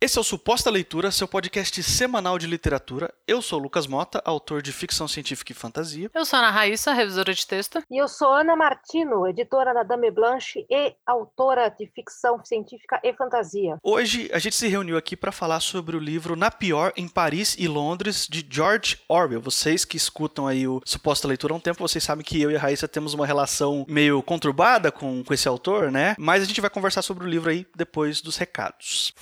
Esse 0.00 0.16
é 0.16 0.20
o 0.20 0.24
Suposta 0.24 0.70
Leitura, 0.70 1.10
seu 1.10 1.26
podcast 1.26 1.82
semanal 1.82 2.38
de 2.38 2.46
literatura. 2.46 3.12
Eu 3.26 3.42
sou 3.42 3.58
Lucas 3.58 3.84
Mota, 3.88 4.22
autor 4.24 4.62
de 4.62 4.70
ficção 4.70 5.08
científica 5.08 5.50
e 5.50 5.56
fantasia. 5.56 6.08
Eu 6.14 6.24
sou 6.24 6.38
Ana 6.38 6.52
Raíssa, 6.52 6.92
revisora 6.92 7.34
de 7.34 7.44
texto. 7.44 7.82
E 7.90 8.00
eu 8.00 8.06
sou 8.06 8.32
Ana 8.32 8.54
Martino, 8.54 9.26
editora 9.26 9.74
da 9.74 9.82
Dame 9.82 10.08
Blanche 10.12 10.64
e 10.70 10.94
autora 11.04 11.68
de 11.68 11.90
ficção 11.92 12.40
científica 12.44 13.00
e 13.02 13.12
fantasia. 13.12 13.76
Hoje 13.82 14.30
a 14.32 14.38
gente 14.38 14.54
se 14.54 14.68
reuniu 14.68 14.96
aqui 14.96 15.16
para 15.16 15.32
falar 15.32 15.58
sobre 15.58 15.96
o 15.96 16.00
livro 16.00 16.36
Na 16.36 16.48
Pior 16.48 16.92
em 16.96 17.08
Paris 17.08 17.56
e 17.58 17.66
Londres 17.66 18.28
de 18.30 18.46
George 18.48 19.00
Orwell. 19.08 19.40
Vocês 19.40 19.84
que 19.84 19.96
escutam 19.96 20.46
aí 20.46 20.68
o 20.68 20.80
Suposta 20.84 21.26
Leitura 21.26 21.54
há 21.54 21.56
um 21.56 21.60
tempo, 21.60 21.80
vocês 21.80 22.04
sabem 22.04 22.24
que 22.24 22.40
eu 22.40 22.52
e 22.52 22.56
a 22.56 22.60
Raíssa 22.60 22.86
temos 22.86 23.14
uma 23.14 23.26
relação 23.26 23.84
meio 23.88 24.22
conturbada 24.22 24.92
com, 24.92 25.24
com 25.24 25.34
esse 25.34 25.48
autor, 25.48 25.90
né? 25.90 26.14
Mas 26.16 26.44
a 26.44 26.46
gente 26.46 26.60
vai 26.60 26.70
conversar 26.70 27.02
sobre 27.02 27.24
o 27.24 27.28
livro 27.28 27.50
aí 27.50 27.66
depois 27.74 28.20
dos 28.20 28.36
recados. 28.36 29.12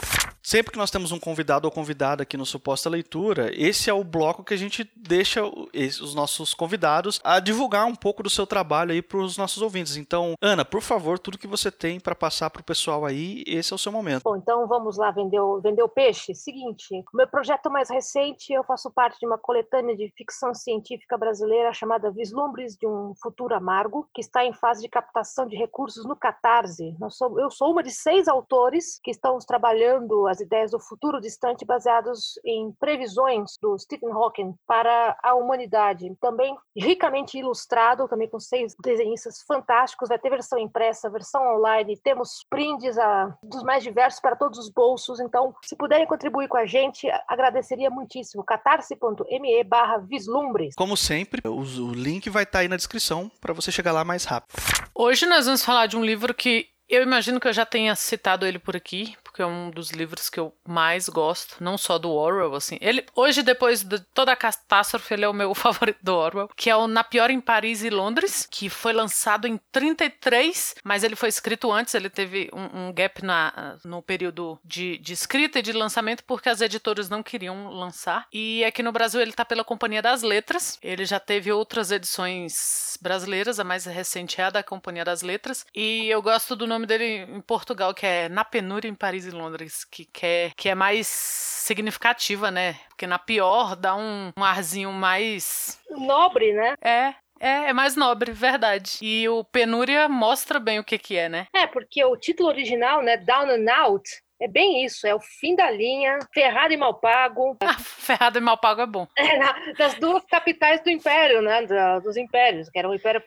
Sempre 0.42 0.65
que 0.72 0.78
nós 0.78 0.90
temos 0.90 1.12
um 1.12 1.18
convidado 1.18 1.66
ou 1.66 1.72
convidada 1.72 2.22
aqui 2.22 2.36
no 2.36 2.46
Suposta 2.46 2.88
Leitura, 2.88 3.50
esse 3.54 3.90
é 3.90 3.94
o 3.94 4.04
bloco 4.04 4.44
que 4.44 4.54
a 4.54 4.56
gente 4.56 4.90
deixa 4.96 5.42
os 5.44 6.14
nossos 6.14 6.54
convidados 6.54 7.20
a 7.22 7.40
divulgar 7.40 7.86
um 7.86 7.94
pouco 7.94 8.22
do 8.22 8.30
seu 8.30 8.46
trabalho 8.46 8.92
aí 8.92 9.02
para 9.02 9.18
os 9.18 9.36
nossos 9.36 9.62
ouvintes. 9.62 9.96
Então, 9.96 10.34
Ana, 10.40 10.64
por 10.64 10.82
favor, 10.82 11.18
tudo 11.18 11.38
que 11.38 11.46
você 11.46 11.70
tem 11.70 12.00
para 12.00 12.14
passar 12.14 12.50
para 12.50 12.60
o 12.60 12.64
pessoal 12.64 13.04
aí, 13.04 13.42
esse 13.46 13.72
é 13.72 13.76
o 13.76 13.78
seu 13.78 13.92
momento. 13.92 14.22
Bom, 14.24 14.36
então 14.36 14.66
vamos 14.66 14.96
lá 14.96 15.10
vender 15.10 15.40
o, 15.40 15.60
vender 15.60 15.82
o 15.82 15.88
peixe. 15.88 16.34
Seguinte, 16.34 17.04
meu 17.14 17.28
projeto 17.28 17.70
mais 17.70 17.90
recente, 17.90 18.52
eu 18.52 18.64
faço 18.64 18.90
parte 18.90 19.18
de 19.20 19.26
uma 19.26 19.38
coletânea 19.38 19.96
de 19.96 20.12
ficção 20.16 20.54
científica 20.54 21.16
brasileira 21.16 21.72
chamada 21.72 22.10
Vislumbres 22.10 22.76
de 22.76 22.86
um 22.86 23.12
Futuro 23.22 23.54
Amargo, 23.54 24.08
que 24.14 24.20
está 24.20 24.44
em 24.44 24.52
fase 24.52 24.82
de 24.82 24.88
captação 24.88 25.46
de 25.46 25.56
recursos 25.56 26.04
no 26.04 26.16
Catarse. 26.16 26.96
eu 27.38 27.50
sou 27.50 27.72
uma 27.72 27.82
de 27.82 27.90
seis 27.90 28.28
autores 28.28 28.98
que 29.02 29.10
estão 29.10 29.38
trabalhando 29.38 30.26
as 30.26 30.40
ideias 30.40 30.55
do 30.64 30.80
futuro 30.80 31.20
distante 31.20 31.64
baseados 31.64 32.38
em 32.44 32.72
previsões 32.80 33.52
do 33.60 33.78
Stephen 33.78 34.10
Hawking 34.10 34.54
para 34.66 35.16
a 35.22 35.34
humanidade. 35.34 36.10
Também 36.20 36.56
ricamente 36.76 37.38
ilustrado, 37.38 38.08
também 38.08 38.28
com 38.28 38.40
seis 38.40 38.74
desenhistas 38.82 39.42
fantásticos. 39.46 40.08
Vai 40.08 40.18
ter 40.18 40.30
versão 40.30 40.58
impressa, 40.58 41.10
versão 41.10 41.42
online. 41.56 41.98
Temos 42.02 42.44
brindes 42.50 42.96
a, 42.98 43.36
dos 43.42 43.62
mais 43.62 43.82
diversos 43.82 44.20
para 44.20 44.36
todos 44.36 44.58
os 44.58 44.70
bolsos. 44.70 45.20
Então, 45.20 45.54
se 45.64 45.76
puderem 45.76 46.06
contribuir 46.06 46.48
com 46.48 46.56
a 46.56 46.66
gente, 46.66 47.08
agradeceria 47.28 47.90
muitíssimo. 47.90 48.44
catarse.me 48.44 49.64
barra 49.64 49.98
vislumbres. 49.98 50.74
Como 50.76 50.96
sempre, 50.96 51.42
o, 51.46 51.60
o 51.60 51.92
link 51.92 52.30
vai 52.30 52.44
estar 52.44 52.60
aí 52.60 52.68
na 52.68 52.76
descrição 52.76 53.30
para 53.40 53.52
você 53.52 53.70
chegar 53.70 53.92
lá 53.92 54.04
mais 54.04 54.24
rápido. 54.24 54.54
Hoje 54.94 55.26
nós 55.26 55.44
vamos 55.44 55.64
falar 55.64 55.86
de 55.86 55.96
um 55.96 56.04
livro 56.04 56.32
que 56.32 56.68
eu 56.88 57.02
imagino 57.02 57.40
que 57.40 57.48
eu 57.48 57.52
já 57.52 57.66
tenha 57.66 57.94
citado 57.96 58.46
ele 58.46 58.58
por 58.58 58.76
aqui, 58.76 59.16
porque 59.36 59.42
é 59.42 59.46
um 59.46 59.70
dos 59.70 59.90
livros 59.90 60.30
que 60.30 60.40
eu 60.40 60.54
mais 60.66 61.10
gosto, 61.10 61.56
não 61.60 61.76
só 61.76 61.98
do 61.98 62.10
Orwell, 62.10 62.54
assim. 62.54 62.78
Ele 62.80 63.04
hoje 63.14 63.42
depois 63.42 63.82
de 63.82 64.00
toda 64.14 64.32
a 64.32 64.36
catástrofe, 64.36 65.12
ele 65.12 65.26
é 65.26 65.28
o 65.28 65.34
meu 65.34 65.52
favorito 65.54 65.98
do 66.02 66.16
Orwell, 66.16 66.48
que 66.56 66.70
é 66.70 66.76
o 66.76 66.88
Na 66.88 67.04
Pior 67.04 67.30
em 67.30 67.38
Paris 67.38 67.84
e 67.84 67.90
Londres, 67.90 68.48
que 68.50 68.70
foi 68.70 68.94
lançado 68.94 69.46
em 69.46 69.60
33, 69.70 70.76
mas 70.82 71.04
ele 71.04 71.14
foi 71.14 71.28
escrito 71.28 71.70
antes, 71.70 71.94
ele 71.94 72.08
teve 72.08 72.48
um, 72.50 72.86
um 72.86 72.92
gap 72.94 73.22
na, 73.22 73.76
no 73.84 74.00
período 74.00 74.58
de, 74.64 74.96
de, 74.98 75.12
escrita 75.12 75.58
e 75.58 75.62
de 75.62 75.72
lançamento 75.72 76.24
porque 76.24 76.48
as 76.48 76.62
editoras 76.62 77.10
não 77.10 77.22
queriam 77.22 77.68
lançar. 77.68 78.26
E 78.32 78.64
aqui 78.64 78.82
no 78.82 78.90
Brasil 78.90 79.20
ele 79.20 79.32
tá 79.32 79.44
pela 79.44 79.64
Companhia 79.64 80.00
das 80.00 80.22
Letras. 80.22 80.78
Ele 80.82 81.04
já 81.04 81.20
teve 81.20 81.52
outras 81.52 81.90
edições 81.90 82.96
brasileiras, 83.02 83.60
a 83.60 83.64
mais 83.64 83.84
recente 83.84 84.40
é 84.40 84.44
a 84.44 84.50
da 84.50 84.62
Companhia 84.62 85.04
das 85.04 85.20
Letras, 85.20 85.66
e 85.74 86.08
eu 86.08 86.22
gosto 86.22 86.56
do 86.56 86.66
nome 86.66 86.86
dele 86.86 87.26
em 87.30 87.40
Portugal, 87.42 87.92
que 87.92 88.06
é 88.06 88.30
Na 88.30 88.42
Penúria 88.42 88.88
em 88.88 88.94
Paris 88.94 89.25
e 89.26 89.30
Londres, 89.30 89.84
que, 89.84 90.04
quer, 90.04 90.52
que 90.54 90.68
é 90.68 90.74
mais 90.74 91.06
significativa, 91.06 92.50
né? 92.50 92.74
Porque 92.88 93.06
na 93.06 93.18
pior 93.18 93.76
dá 93.76 93.94
um, 93.96 94.30
um 94.38 94.44
arzinho 94.44 94.92
mais. 94.92 95.80
Nobre, 95.90 96.52
né? 96.52 96.74
É, 96.80 97.14
é, 97.40 97.68
é 97.68 97.72
mais 97.72 97.96
nobre, 97.96 98.32
verdade. 98.32 98.98
E 99.02 99.28
o 99.28 99.44
Penúria 99.44 100.08
mostra 100.08 100.58
bem 100.58 100.78
o 100.78 100.84
que 100.84 100.98
que 100.98 101.16
é, 101.16 101.28
né? 101.28 101.46
É, 101.52 101.66
porque 101.66 102.04
o 102.04 102.16
título 102.16 102.48
original, 102.48 103.02
né, 103.02 103.16
Down 103.16 103.50
and 103.50 103.72
Out, 103.72 104.08
é 104.40 104.48
bem 104.48 104.84
isso, 104.84 105.06
é 105.06 105.14
o 105.14 105.20
fim 105.20 105.54
da 105.54 105.70
linha, 105.70 106.18
ferrado 106.32 106.72
e 106.72 106.76
mal 106.76 106.94
pago. 106.94 107.56
Ah, 107.66 107.78
ferrado 107.78 108.38
e 108.38 108.40
mal 108.40 108.56
pago 108.58 108.80
é 108.80 108.86
bom. 108.86 109.08
É, 109.16 109.38
na, 109.38 109.72
das 109.72 109.94
duas 109.94 110.24
capitais 110.24 110.82
do 110.82 110.90
Império, 110.90 111.42
né? 111.42 111.66
Da, 111.66 111.98
dos 111.98 112.16
impérios, 112.16 112.70
que 112.70 112.78
eram 112.78 112.90
o 112.90 112.94
Império 112.94 113.22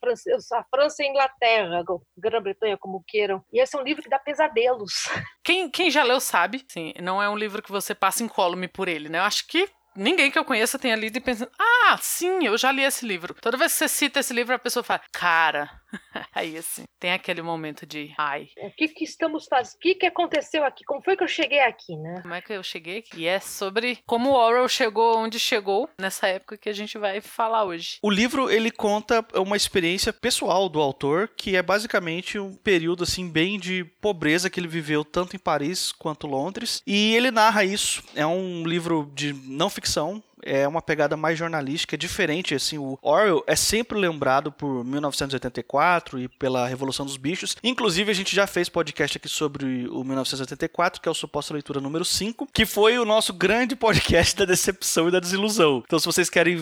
Francês, 0.00 0.52
a 0.52 0.64
França 0.64 1.02
e 1.02 1.06
a 1.06 1.10
Inglaterra, 1.10 1.84
Grã-Bretanha, 2.16 2.78
como 2.78 3.02
queiram. 3.06 3.42
E 3.52 3.60
esse 3.60 3.76
é 3.76 3.80
um 3.80 3.82
livro 3.82 4.02
que 4.02 4.08
dá 4.08 4.18
pesadelos. 4.18 4.92
Quem, 5.44 5.68
quem 5.68 5.90
já 5.90 6.04
leu 6.04 6.20
sabe, 6.20 6.64
sim, 6.68 6.94
não 7.02 7.20
é 7.20 7.28
um 7.28 7.36
livro 7.36 7.60
que 7.62 7.72
você 7.72 7.96
passa 7.96 8.22
incólume 8.22 8.68
por 8.68 8.86
ele, 8.86 9.08
né? 9.08 9.18
Eu 9.18 9.24
acho 9.24 9.44
que 9.48 9.68
ninguém 9.96 10.30
que 10.30 10.38
eu 10.38 10.44
conheça 10.44 10.78
tenha 10.78 10.94
lido 10.94 11.16
e 11.16 11.20
pensando, 11.20 11.50
ah, 11.58 11.98
sim, 12.00 12.46
eu 12.46 12.56
já 12.56 12.70
li 12.70 12.82
esse 12.82 13.04
livro. 13.04 13.34
Toda 13.34 13.56
vez 13.56 13.72
que 13.72 13.78
você 13.78 13.88
cita 13.88 14.20
esse 14.20 14.32
livro, 14.32 14.54
a 14.54 14.58
pessoa 14.58 14.84
fala, 14.84 15.00
cara, 15.12 15.81
Aí 16.34 16.56
assim, 16.56 16.84
tem 16.98 17.12
aquele 17.12 17.42
momento 17.42 17.86
de 17.86 18.12
ai. 18.18 18.48
O 18.58 18.70
que 18.70 18.88
que 18.88 19.04
estamos 19.04 19.46
fazendo? 19.46 19.74
O 19.74 19.78
que 19.78 19.94
que 19.94 20.06
aconteceu 20.06 20.64
aqui? 20.64 20.84
Como 20.84 21.02
foi 21.02 21.16
que 21.16 21.24
eu 21.24 21.28
cheguei 21.28 21.60
aqui, 21.60 21.96
né? 21.96 22.20
Como 22.22 22.34
é 22.34 22.40
que 22.40 22.52
eu 22.52 22.62
cheguei 22.62 22.98
aqui? 22.98 23.20
E 23.20 23.26
é 23.26 23.40
sobre 23.40 23.98
como 24.06 24.30
o 24.30 24.34
Orwell 24.34 24.68
chegou 24.68 25.18
onde 25.18 25.38
chegou 25.38 25.88
nessa 25.98 26.26
época 26.28 26.56
que 26.56 26.68
a 26.68 26.72
gente 26.72 26.98
vai 26.98 27.20
falar 27.20 27.64
hoje. 27.64 27.98
O 28.02 28.10
livro 28.10 28.50
ele 28.50 28.70
conta 28.70 29.24
uma 29.34 29.56
experiência 29.56 30.12
pessoal 30.12 30.68
do 30.68 30.80
autor, 30.80 31.28
que 31.36 31.56
é 31.56 31.62
basicamente 31.62 32.38
um 32.38 32.54
período 32.54 33.04
assim 33.04 33.28
bem 33.28 33.58
de 33.58 33.84
pobreza 34.00 34.50
que 34.50 34.58
ele 34.60 34.68
viveu 34.68 35.04
tanto 35.04 35.36
em 35.36 35.38
Paris 35.38 35.92
quanto 35.92 36.26
Londres, 36.26 36.82
e 36.86 37.14
ele 37.14 37.30
narra 37.30 37.64
isso. 37.64 38.02
É 38.14 38.26
um 38.26 38.64
livro 38.64 39.10
de 39.14 39.32
não 39.32 39.68
ficção, 39.68 40.22
é 40.42 40.66
uma 40.66 40.82
pegada 40.82 41.16
mais 41.16 41.38
jornalística, 41.38 41.96
é 41.96 41.98
diferente, 41.98 42.54
assim, 42.54 42.78
o 42.78 42.98
Orwell 43.02 43.42
é 43.46 43.56
sempre 43.56 43.98
lembrado 43.98 44.50
por 44.52 44.84
1984 44.84 46.18
e 46.18 46.28
pela 46.28 46.66
Revolução 46.66 47.06
dos 47.06 47.16
Bichos. 47.16 47.56
Inclusive, 47.62 48.10
a 48.10 48.14
gente 48.14 48.34
já 48.34 48.46
fez 48.46 48.68
podcast 48.68 49.16
aqui 49.16 49.28
sobre 49.28 49.88
o 49.88 50.04
1984, 50.04 51.00
que 51.00 51.08
é 51.08 51.12
o 51.12 51.14
Suposta 51.14 51.54
Leitura 51.54 51.80
número 51.80 52.04
5, 52.04 52.48
que 52.52 52.66
foi 52.66 52.98
o 52.98 53.04
nosso 53.04 53.32
grande 53.32 53.76
podcast 53.76 54.36
da 54.36 54.44
decepção 54.44 55.08
e 55.08 55.10
da 55.10 55.20
desilusão. 55.20 55.82
Então, 55.86 55.98
se 55.98 56.06
vocês 56.06 56.28
querem 56.28 56.58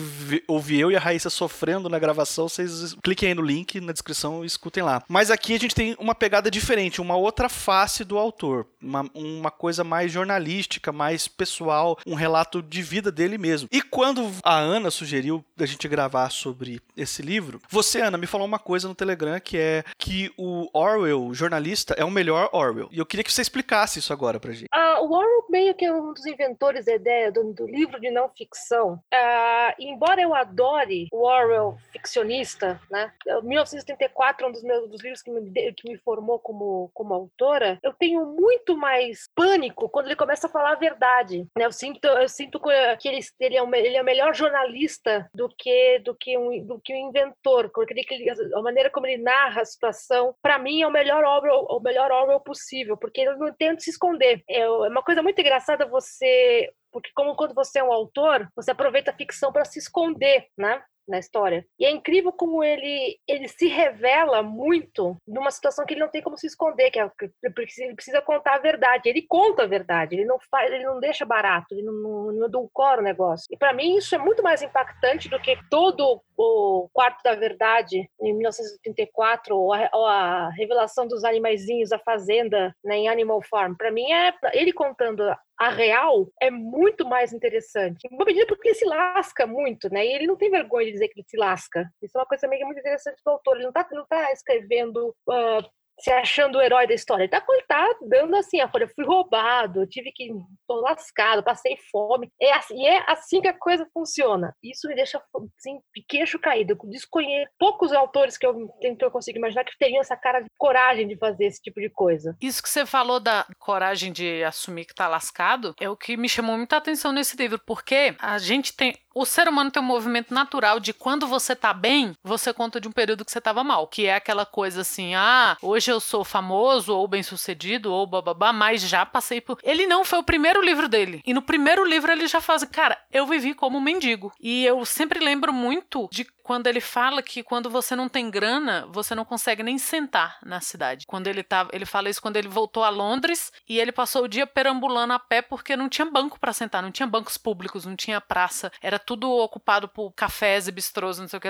ouvir 0.47 0.79
eu 0.79 0.91
e 0.91 0.95
a 0.95 0.99
Raíssa 0.99 1.29
sofrendo 1.29 1.89
na 1.89 1.99
gravação, 1.99 2.47
vocês 2.47 2.95
cliquem 3.03 3.29
aí 3.29 3.35
no 3.35 3.41
link 3.41 3.79
na 3.79 3.91
descrição 3.91 4.43
e 4.43 4.47
escutem 4.47 4.83
lá. 4.83 5.03
Mas 5.07 5.31
aqui 5.31 5.55
a 5.55 5.59
gente 5.59 5.75
tem 5.75 5.95
uma 5.99 6.13
pegada 6.13 6.51
diferente, 6.51 7.01
uma 7.01 7.15
outra 7.15 7.49
face 7.49 8.03
do 8.03 8.17
autor, 8.17 8.67
uma, 8.81 9.09
uma 9.13 9.51
coisa 9.51 9.83
mais 9.83 10.11
jornalística, 10.11 10.91
mais 10.91 11.27
pessoal, 11.27 11.97
um 12.05 12.15
relato 12.15 12.61
de 12.61 12.81
vida 12.81 13.11
dele 13.11 13.37
mesmo. 13.37 13.67
E 13.71 13.81
quando 13.81 14.29
a 14.43 14.57
Ana 14.57 14.91
sugeriu 14.91 15.45
a 15.57 15.65
gente 15.65 15.87
gravar 15.87 16.29
sobre 16.29 16.81
esse 16.97 17.21
livro, 17.21 17.61
você, 17.69 18.01
Ana, 18.01 18.17
me 18.17 18.27
falou 18.27 18.45
uma 18.45 18.59
coisa 18.59 18.85
no 18.85 18.93
Telegram 18.93 19.39
que 19.39 19.57
é 19.57 19.83
que 19.97 20.29
o 20.37 20.67
Orwell, 20.73 21.33
jornalista, 21.33 21.95
é 21.97 22.03
o 22.03 22.11
melhor 22.11 22.49
Orwell. 22.51 22.89
E 22.91 22.99
eu 22.99 23.05
queria 23.05 23.23
que 23.23 23.31
você 23.31 23.41
explicasse 23.41 23.99
isso 23.99 24.11
agora 24.11 24.41
pra 24.41 24.51
gente. 24.51 24.67
Uh, 24.75 25.05
o 25.05 25.13
Orwell 25.13 25.45
meio 25.49 25.73
que 25.73 25.85
é 25.85 25.93
um 25.93 26.13
dos 26.13 26.25
inventores 26.25 26.85
da 26.85 26.95
ideia 26.95 27.31
do, 27.31 27.53
do 27.53 27.65
livro 27.65 27.97
de 27.99 28.11
não 28.11 28.27
ficção. 28.29 28.95
Uh, 29.13 29.73
embora 29.79 30.21
eu 30.21 30.35
adore 30.35 31.07
o 31.11 31.25
Orwell 31.25 31.77
ficcionista, 31.93 32.77
né? 32.89 33.13
1974 33.41 34.45
é 34.45 34.49
um 34.49 34.51
dos 34.51 34.63
meus 34.63 34.89
dos 34.89 35.01
livros 35.01 35.21
que 35.21 35.31
me, 35.31 35.73
que 35.73 35.89
me 35.89 35.97
formou 35.99 36.39
como, 36.39 36.91
como 36.93 37.13
autora, 37.13 37.79
eu 37.81 37.93
tenho 37.93 38.25
muito 38.25 38.75
mais 38.75 39.29
pânico 39.33 39.87
quando 39.87 40.07
ele 40.07 40.15
começa 40.17 40.47
a 40.47 40.49
falar 40.49 40.73
a 40.73 40.79
verdade. 40.79 41.47
Né? 41.57 41.65
Eu 41.65 41.71
sinto, 41.71 42.05
eu 42.05 42.27
sinto 42.27 42.59
que 42.99 43.07
ele, 43.07 43.19
ele 43.39 43.60
é, 43.60 43.60
um, 43.61 43.73
ele 43.73 43.97
é 43.97 44.01
o 44.01 44.05
melhor 44.05 44.33
jornalista 44.33 45.29
do 45.33 45.49
que 45.49 45.99
do 45.99 46.15
que 46.15 46.37
um, 46.37 46.65
do 46.65 46.79
que 46.79 46.93
um 46.93 47.09
inventor, 47.09 47.69
porque 47.73 47.93
ele, 47.93 48.29
a 48.55 48.61
maneira 48.61 48.89
como 48.89 49.07
ele 49.07 49.21
narra 49.21 49.61
a 49.61 49.65
situação, 49.65 50.35
para 50.41 50.59
mim 50.59 50.81
é 50.81 50.87
o 50.87 50.91
melhor 50.91 51.23
Orwell, 51.23 51.65
o 51.69 51.79
melhor 51.79 52.11
Orwell 52.11 52.39
possível, 52.39 52.97
porque 52.97 53.21
ele 53.21 53.35
não 53.35 53.53
tenta 53.53 53.81
se 53.81 53.89
esconder. 53.89 54.43
É, 54.49 54.61
é 54.61 54.69
uma 54.69 55.03
coisa 55.03 55.21
muito 55.21 55.39
engraçada 55.39 55.85
você 55.85 56.71
porque 56.91 57.09
como 57.15 57.35
quando 57.35 57.55
você 57.55 57.79
é 57.79 57.83
um 57.83 57.91
autor, 57.91 58.49
você 58.55 58.71
aproveita 58.71 59.11
a 59.11 59.15
ficção 59.15 59.51
para 59.51 59.65
se 59.65 59.79
esconder, 59.79 60.47
né? 60.57 60.83
Na 61.07 61.19
história. 61.19 61.65
E 61.79 61.85
é 61.85 61.91
incrível 61.91 62.31
como 62.31 62.63
ele 62.63 63.17
ele 63.27 63.47
se 63.47 63.67
revela 63.67 64.41
muito 64.43 65.17
numa 65.27 65.51
situação 65.51 65.85
que 65.85 65.93
ele 65.93 66.01
não 66.01 66.09
tem 66.09 66.21
como 66.21 66.37
se 66.37 66.47
esconder, 66.47 66.91
que 66.91 66.99
é 66.99 67.09
ele 67.43 67.95
precisa 67.95 68.21
contar 68.21 68.55
a 68.55 68.59
verdade. 68.59 69.09
Ele 69.09 69.21
conta 69.27 69.63
a 69.63 69.67
verdade, 69.67 70.15
ele 70.15 70.25
não 70.25 70.37
faz, 70.49 70.71
ele 70.71 70.85
não 70.85 70.99
deixa 70.99 71.25
barato, 71.25 71.73
ele 71.73 71.83
não, 71.83 71.93
não, 71.93 72.31
não 72.31 72.45
adulcora 72.45 73.01
o 73.01 73.03
negócio. 73.03 73.45
E 73.49 73.57
para 73.57 73.73
mim 73.73 73.97
isso 73.97 74.15
é 74.15 74.17
muito 74.17 74.43
mais 74.43 74.61
impactante 74.61 75.29
do 75.29 75.39
que 75.39 75.57
todo 75.69 76.21
o 76.37 76.89
Quarto 76.93 77.21
da 77.23 77.35
Verdade 77.35 78.09
em 78.19 78.33
1984 78.33 79.55
ou 79.55 79.73
a, 79.73 79.89
ou 79.93 80.05
a 80.05 80.49
revelação 80.49 81.07
dos 81.07 81.23
animaizinhos, 81.23 81.91
a 81.91 81.99
fazenda 81.99 82.75
né, 82.83 82.97
em 82.97 83.09
Animal 83.09 83.41
Farm. 83.41 83.75
Para 83.75 83.91
mim 83.91 84.11
é 84.11 84.33
ele 84.53 84.73
contando 84.73 85.23
a 85.61 85.69
real 85.69 86.27
é 86.41 86.49
muito 86.49 87.05
mais 87.05 87.31
interessante. 87.31 88.07
Em 88.07 88.15
uma 88.15 88.25
medida 88.25 88.47
porque 88.47 88.69
ele 88.69 88.75
se 88.75 88.85
lasca 88.85 89.45
muito, 89.45 89.93
né? 89.93 90.03
E 90.03 90.11
ele 90.11 90.25
não 90.25 90.35
tem 90.35 90.49
vergonha 90.49 90.87
de 90.87 90.93
dizer 90.93 91.07
que 91.09 91.19
ele 91.19 91.27
se 91.29 91.37
lasca. 91.37 91.87
Isso 92.01 92.17
é 92.17 92.19
uma 92.19 92.25
coisa 92.25 92.41
também 92.41 92.57
que 92.57 92.65
muito 92.65 92.79
interessante 92.79 93.21
do 93.23 93.29
autor. 93.29 93.57
Ele 93.57 93.65
não 93.65 93.69
está 93.69 93.83
tá 93.83 94.31
escrevendo 94.31 95.15
uh, 95.29 95.61
se 96.01 96.11
achando 96.11 96.57
o 96.57 96.61
herói 96.61 96.87
da 96.87 96.93
história. 96.93 97.23
Ele 97.23 97.29
tá, 97.29 97.43
ele 97.49 97.63
tá 97.67 97.87
dando 98.01 98.35
assim, 98.35 98.59
a 98.59 98.69
folha, 98.69 98.89
fui 98.95 99.05
roubado, 99.05 99.85
tive 99.87 100.11
que, 100.11 100.29
tô 100.67 100.81
lascado, 100.81 101.43
passei 101.43 101.77
fome. 101.91 102.29
É 102.41 102.53
assim, 102.53 102.81
e 102.81 102.87
é 102.87 103.03
assim 103.07 103.41
que 103.41 103.47
a 103.47 103.57
coisa 103.57 103.87
funciona. 103.93 104.53
Isso 104.63 104.87
me 104.87 104.95
deixa, 104.95 105.21
assim, 105.57 105.79
queixo 106.07 106.39
caído. 106.39 106.73
Eu 106.73 106.89
desconheço 106.89 107.51
poucos 107.57 107.93
autores 107.93 108.37
que 108.37 108.45
eu, 108.45 108.69
eu 108.81 109.11
consigo 109.11 109.37
imaginar 109.37 109.63
que 109.63 109.77
teriam 109.77 110.01
essa 110.01 110.17
cara 110.17 110.41
de 110.41 110.49
coragem 110.57 111.07
de 111.07 111.17
fazer 111.17 111.45
esse 111.45 111.61
tipo 111.61 111.79
de 111.79 111.89
coisa. 111.89 112.35
Isso 112.41 112.61
que 112.61 112.69
você 112.69 112.85
falou 112.85 113.19
da 113.19 113.45
coragem 113.59 114.11
de 114.11 114.43
assumir 114.43 114.85
que 114.85 114.95
tá 114.95 115.07
lascado 115.07 115.75
é 115.79 115.89
o 115.89 115.97
que 115.97 116.17
me 116.17 116.27
chamou 116.27 116.57
muita 116.57 116.77
atenção 116.77 117.11
nesse 117.11 117.37
livro, 117.37 117.59
porque 117.65 118.15
a 118.19 118.37
gente 118.37 118.75
tem 118.75 118.95
o 119.13 119.25
ser 119.25 119.47
humano 119.47 119.71
tem 119.71 119.81
um 119.81 119.85
movimento 119.85 120.33
natural 120.33 120.79
de 120.79 120.93
quando 120.93 121.27
você 121.27 121.55
tá 121.55 121.73
bem, 121.73 122.15
você 122.23 122.53
conta 122.53 122.79
de 122.79 122.87
um 122.87 122.91
período 122.91 123.25
que 123.25 123.31
você 123.31 123.41
tava 123.41 123.63
mal, 123.63 123.87
que 123.87 124.05
é 124.05 124.15
aquela 124.15 124.45
coisa 124.45 124.81
assim, 124.81 125.15
ah, 125.15 125.57
hoje 125.61 125.91
eu 125.91 125.99
sou 125.99 126.23
famoso 126.23 126.95
ou 126.95 127.07
bem-sucedido 127.07 127.91
ou 127.91 128.07
bababá, 128.07 128.53
mas 128.53 128.81
já 128.81 129.05
passei 129.05 129.41
por. 129.41 129.57
Ele 129.63 129.87
não 129.87 130.05
foi 130.05 130.19
o 130.19 130.23
primeiro 130.23 130.61
livro 130.61 130.87
dele. 130.87 131.21
E 131.25 131.33
no 131.33 131.41
primeiro 131.41 131.85
livro 131.85 132.11
ele 132.11 132.27
já 132.27 132.41
faz, 132.41 132.63
cara, 132.63 132.97
eu 133.11 133.25
vivi 133.25 133.53
como 133.53 133.77
um 133.77 133.81
mendigo. 133.81 134.31
E 134.39 134.65
eu 134.65 134.83
sempre 134.85 135.19
lembro 135.19 135.53
muito 135.53 136.07
de 136.11 136.25
quando 136.43 136.67
ele 136.67 136.81
fala 136.81 137.21
que 137.21 137.43
quando 137.43 137.69
você 137.69 137.95
não 137.95 138.09
tem 138.09 138.29
grana, 138.29 138.87
você 138.91 139.15
não 139.15 139.25
consegue 139.25 139.63
nem 139.63 139.77
sentar 139.77 140.37
na 140.45 140.59
cidade. 140.61 141.05
Quando 141.05 141.27
ele 141.27 141.43
tava, 141.43 141.69
ele 141.73 141.85
fala 141.85 142.09
isso 142.09 142.21
quando 142.21 142.37
ele 142.37 142.47
voltou 142.47 142.83
a 142.83 142.89
Londres 142.89 143.51
e 143.67 143.79
ele 143.79 143.91
passou 143.91 144.23
o 144.23 144.27
dia 144.27 144.45
perambulando 144.45 145.13
a 145.13 145.19
pé 145.19 145.41
porque 145.41 145.75
não 145.75 145.89
tinha 145.89 146.05
banco 146.05 146.39
para 146.39 146.53
sentar, 146.53 146.81
não 146.81 146.91
tinha 146.91 147.07
bancos 147.07 147.37
públicos, 147.37 147.85
não 147.85 147.95
tinha 147.95 148.19
praça, 148.19 148.71
era 148.81 148.99
tudo 148.99 149.29
ocupado 149.31 149.87
por 149.87 150.11
cafés 150.11 150.67
e 150.67 150.71
bistrôs, 150.71 151.19
não 151.19 151.27
sei 151.27 151.37
o 151.37 151.41
que. 151.41 151.47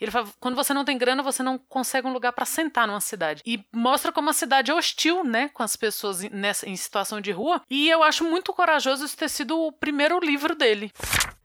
Ele 0.00 0.10
fala, 0.10 0.28
quando 0.38 0.56
você 0.56 0.72
não 0.72 0.84
tem 0.84 0.98
grana, 0.98 1.22
você 1.22 1.42
não 1.42 1.58
consegue 1.58 2.06
um 2.06 2.12
lugar 2.12 2.32
para 2.32 2.44
sentar 2.44 2.86
numa 2.86 3.00
cidade. 3.00 3.42
E 3.46 3.64
mostra 3.72 4.12
como 4.12 4.30
a 4.30 4.34
cidade 4.34 4.70
é 4.70 4.74
hostil, 4.74 5.24
né, 5.24 5.48
com 5.48 5.62
as 5.62 5.76
pessoas 5.76 6.20
nessa 6.30 6.68
em 6.68 6.76
situação 6.76 7.20
de 7.20 7.30
rua. 7.30 7.62
E 7.68 7.88
eu 7.88 8.02
acho 8.02 8.24
muito 8.24 8.52
corajoso 8.52 9.04
isso 9.04 9.16
ter 9.16 9.28
sido 9.28 9.58
o 9.58 9.72
primeiro 9.72 10.18
livro 10.20 10.54
dele. 10.54 10.92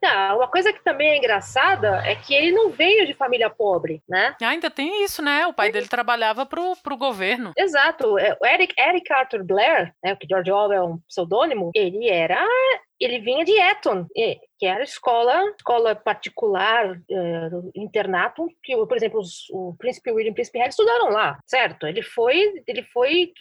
Ah, 0.03 0.35
uma 0.35 0.47
coisa 0.47 0.71
que 0.71 0.83
também 0.83 1.09
é 1.09 1.17
engraçada 1.17 2.01
é 2.05 2.15
que 2.15 2.33
ele 2.33 2.51
não 2.51 2.69
veio 2.69 3.05
de 3.05 3.13
família 3.13 3.49
pobre, 3.49 4.03
né? 4.07 4.35
ainda 4.45 4.69
tem 4.69 5.03
isso, 5.03 5.21
né? 5.21 5.47
O 5.47 5.53
pai 5.53 5.71
dele 5.71 5.87
trabalhava 5.87 6.45
pro, 6.45 6.75
pro 6.83 6.97
governo. 6.97 7.53
Exato. 7.57 8.17
É, 8.19 8.37
o 8.39 8.45
Eric, 8.45 8.73
Eric 8.79 9.11
Arthur 9.11 9.43
Blair, 9.43 9.93
né, 10.03 10.15
que 10.15 10.27
George 10.27 10.51
Orwell 10.51 10.79
é 10.79 10.83
um 10.83 10.97
pseudônimo, 11.07 11.71
ele 11.73 12.07
era 12.09 12.45
ele 12.99 13.19
vinha 13.19 13.43
de 13.43 13.51
Eton, 13.51 14.07
que 14.57 14.65
era 14.65 14.83
escola, 14.83 15.43
escola 15.57 15.95
particular, 15.95 16.99
é, 17.09 17.49
internato, 17.75 18.47
que, 18.63 18.75
por 18.75 18.95
exemplo, 18.95 19.19
os, 19.19 19.49
o 19.51 19.75
príncipe 19.77 20.11
William 20.11 20.29
e 20.29 20.31
o 20.31 20.33
príncipe 20.33 20.57
Harry 20.59 20.69
estudaram 20.69 21.09
lá, 21.09 21.37
certo? 21.45 21.85
Ele 21.87 22.01
foi, 22.01 22.63
ele 22.65 22.83
foi, 22.83 23.33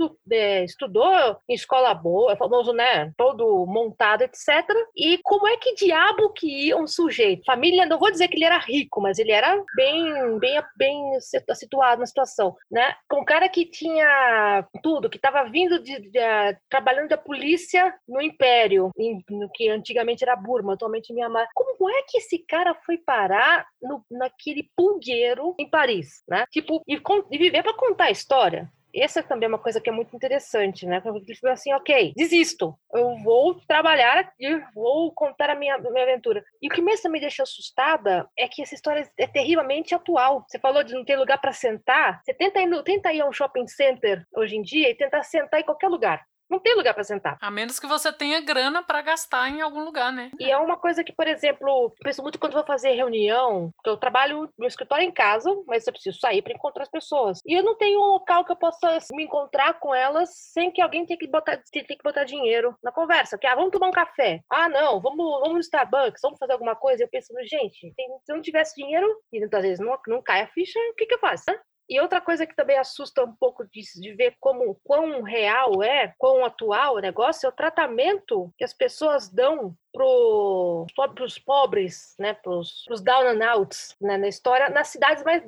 estudou 0.65 1.39
em 1.49 1.55
escola 1.55 1.95
boa, 1.95 2.33
é 2.33 2.37
famoso, 2.37 2.73
né? 2.73 3.13
Todo 3.17 3.65
montado, 3.67 4.23
etc. 4.23 4.69
E 4.97 5.19
como 5.23 5.47
é 5.47 5.57
que 5.57 5.75
diabo 5.75 6.33
que 6.33 6.67
ia 6.67 6.77
um 6.77 6.87
sujeito? 6.87 7.45
Família, 7.45 7.87
não 7.87 7.99
vou 7.99 8.11
dizer 8.11 8.29
que 8.29 8.37
ele 8.37 8.45
era 8.45 8.59
rico, 8.59 9.01
mas 9.01 9.19
ele 9.19 9.33
era 9.33 9.63
bem, 9.77 10.39
bem, 10.39 10.61
bem 10.77 11.21
situado 11.55 12.01
na 12.01 12.07
situação, 12.07 12.57
né? 12.71 12.95
Com 13.09 13.21
um 13.21 13.25
cara 13.25 13.49
que 13.49 13.65
tinha 13.65 14.67
tudo, 14.83 15.09
que 15.09 15.17
estava 15.17 15.45
vindo 15.45 15.81
de, 15.83 16.01
de, 16.01 16.11
de, 16.11 16.59
trabalhando 16.69 17.09
da 17.09 17.17
polícia 17.17 17.95
no 18.09 18.21
Império, 18.21 18.91
em, 18.99 19.23
no 19.45 19.51
que 19.53 19.69
antigamente 19.69 20.25
era 20.25 20.37
Burma, 20.37 20.75
atualmente 20.75 21.13
Mianmar. 21.13 21.49
Como 21.55 21.91
é 21.91 22.03
que 22.09 22.19
esse 22.19 22.39
cara 22.39 22.75
foi 22.75 22.99
parar 22.99 23.67
no, 23.81 24.05
naquele 24.11 24.71
pulgueiro 24.77 25.55
em 25.59 25.69
Paris, 25.69 26.23
né? 26.29 26.47
Tipo, 26.51 26.83
e, 26.89 27.01
e 27.31 27.39
viver 27.39 27.63
para 27.63 27.75
contar 27.75 28.05
a 28.05 28.11
história 28.11 28.71
essa 28.95 29.23
também 29.23 29.47
é 29.47 29.49
uma 29.49 29.59
coisa 29.59 29.81
que 29.81 29.91
é 29.91 29.93
muito 29.93 30.15
interessante, 30.15 30.87
né? 30.87 31.03
Ele 31.05 31.35
falou 31.37 31.53
assim, 31.53 31.73
ok, 31.73 32.13
desisto, 32.17 32.79
eu 32.93 33.17
vou 33.19 33.61
trabalhar 33.67 34.33
e 34.39 34.57
vou 34.75 35.13
contar 35.13 35.51
a 35.51 35.55
minha, 35.55 35.77
minha 35.79 36.05
aventura. 36.05 36.45
E 36.63 36.69
o 36.69 36.71
que 36.71 36.81
mesmo 36.81 37.11
me 37.11 37.21
deixa 37.21 37.43
assustada 37.43 38.29
é 38.39 38.47
que 38.47 38.63
essa 38.63 38.75
história 38.75 39.11
é 39.19 39.27
terrivelmente 39.27 39.95
atual. 39.95 40.45
Você 40.49 40.59
falou 40.59 40.85
de 40.85 40.95
não 40.95 41.05
ter 41.05 41.17
lugar 41.17 41.41
para 41.41 41.53
sentar, 41.53 42.21
você 42.23 42.33
tenta 42.33 42.61
ir, 42.61 42.83
tenta 42.85 43.13
ir 43.13 43.21
a 43.21 43.29
um 43.29 43.33
shopping 43.33 43.67
center 43.67 44.25
hoje 44.37 44.57
em 44.57 44.63
dia 44.63 44.91
e 44.91 44.95
tentar 44.95 45.23
sentar 45.25 45.61
em 45.61 45.65
qualquer 45.65 45.89
lugar. 45.89 46.25
Não 46.51 46.59
tem 46.61 46.75
lugar 46.77 46.95
para 46.95 47.05
sentar. 47.05 47.39
A 47.41 47.51
menos 47.51 47.79
que 47.79 47.87
você 47.87 48.13
tenha 48.13 48.41
grana 48.41 48.83
para 48.83 49.03
gastar 49.03 49.49
em 49.49 49.61
algum 49.61 49.85
lugar, 49.85 50.13
né? 50.13 50.31
E 50.39 50.51
é 50.51 50.57
uma 50.57 50.77
coisa 50.77 51.03
que, 51.03 51.13
por 51.13 51.27
exemplo, 51.27 51.93
penso 52.03 52.23
muito 52.23 52.39
quando 52.39 52.53
vou 52.53 52.65
fazer 52.65 52.93
reunião, 52.93 53.71
porque 53.77 53.91
eu 53.91 53.97
trabalho 53.97 54.49
no 54.59 54.67
escritório 54.67 55.05
em 55.05 55.13
casa, 55.13 55.51
mas 55.67 55.87
eu 55.87 55.93
preciso 55.93 56.19
sair 56.19 56.43
para 56.43 56.53
encontrar 56.53 56.83
as 56.83 56.91
pessoas. 56.91 57.41
E 57.47 57.55
eu 57.55 57.63
não 57.63 57.77
tenho 57.77 57.99
um 57.99 58.13
local 58.13 58.45
que 58.45 58.53
eu 58.53 58.57
possa 58.57 58.99
me 59.13 59.25
encontrar 59.25 59.75
com 59.81 59.95
elas 59.95 60.31
sem 60.53 60.71
que 60.71 60.81
alguém 60.81 61.07
tenha 61.07 61.19
que 61.19 61.29
botar, 61.29 61.61
tenha 61.71 61.85
que 61.85 62.03
botar 62.03 62.25
dinheiro 62.25 62.77
na 62.83 62.93
conversa. 62.93 63.39
Que, 63.39 63.47
ah, 63.47 63.55
vamos 63.55 63.71
tomar 63.71 63.89
um 63.89 63.93
café. 63.93 64.41
Ah, 64.51 64.69
não, 64.69 65.01
vamos, 65.01 65.41
vamos 65.41 65.55
no 65.55 65.61
Starbucks, 65.61 66.21
vamos 66.23 66.39
fazer 66.39 66.53
alguma 66.53 66.77
coisa. 66.77 67.05
Eu 67.05 67.09
penso, 67.09 67.33
gente, 67.45 67.79
se 67.79 68.33
eu 68.33 68.37
não 68.37 68.43
tivesse 68.43 68.75
dinheiro, 68.77 69.07
e 69.33 69.41
muitas 69.41 69.63
vezes 69.63 69.81
não, 69.81 69.99
não 70.07 70.23
cai 70.23 70.43
a 70.43 70.49
ficha, 70.49 70.79
o 70.91 70.95
que, 70.95 71.07
que 71.07 71.15
eu 71.15 71.21
faço? 71.21 71.45
Né? 71.49 71.59
E 71.89 72.01
outra 72.01 72.21
coisa 72.21 72.47
que 72.47 72.57
também 72.57 72.79
assusta 72.79 73.25
um 73.25 73.35
pouco 73.35 73.65
de, 73.65 73.81
de 74.01 74.15
ver 74.15 74.37
como 74.41 74.75
quão 74.83 75.23
real 75.23 75.83
é, 75.83 76.15
quão 76.19 76.45
atual 76.45 76.97
o 76.97 77.01
negócio, 77.01 77.47
é 77.47 77.49
o 77.49 77.53
tratamento 77.53 78.53
que 78.57 78.65
as 78.65 78.73
pessoas 78.73 79.29
dão 79.29 79.77
para 79.95 81.25
os 81.25 81.39
pobres, 81.39 82.17
né, 82.19 82.35
para 82.35 82.53
os 82.53 83.01
down 83.01 83.29
and 83.29 83.49
outs 83.49 83.95
né, 84.01 84.17
na 84.17 84.27
história, 84.27 84.69
nas 84.69 84.89
cidades 84.89 85.23
mais 85.23 85.43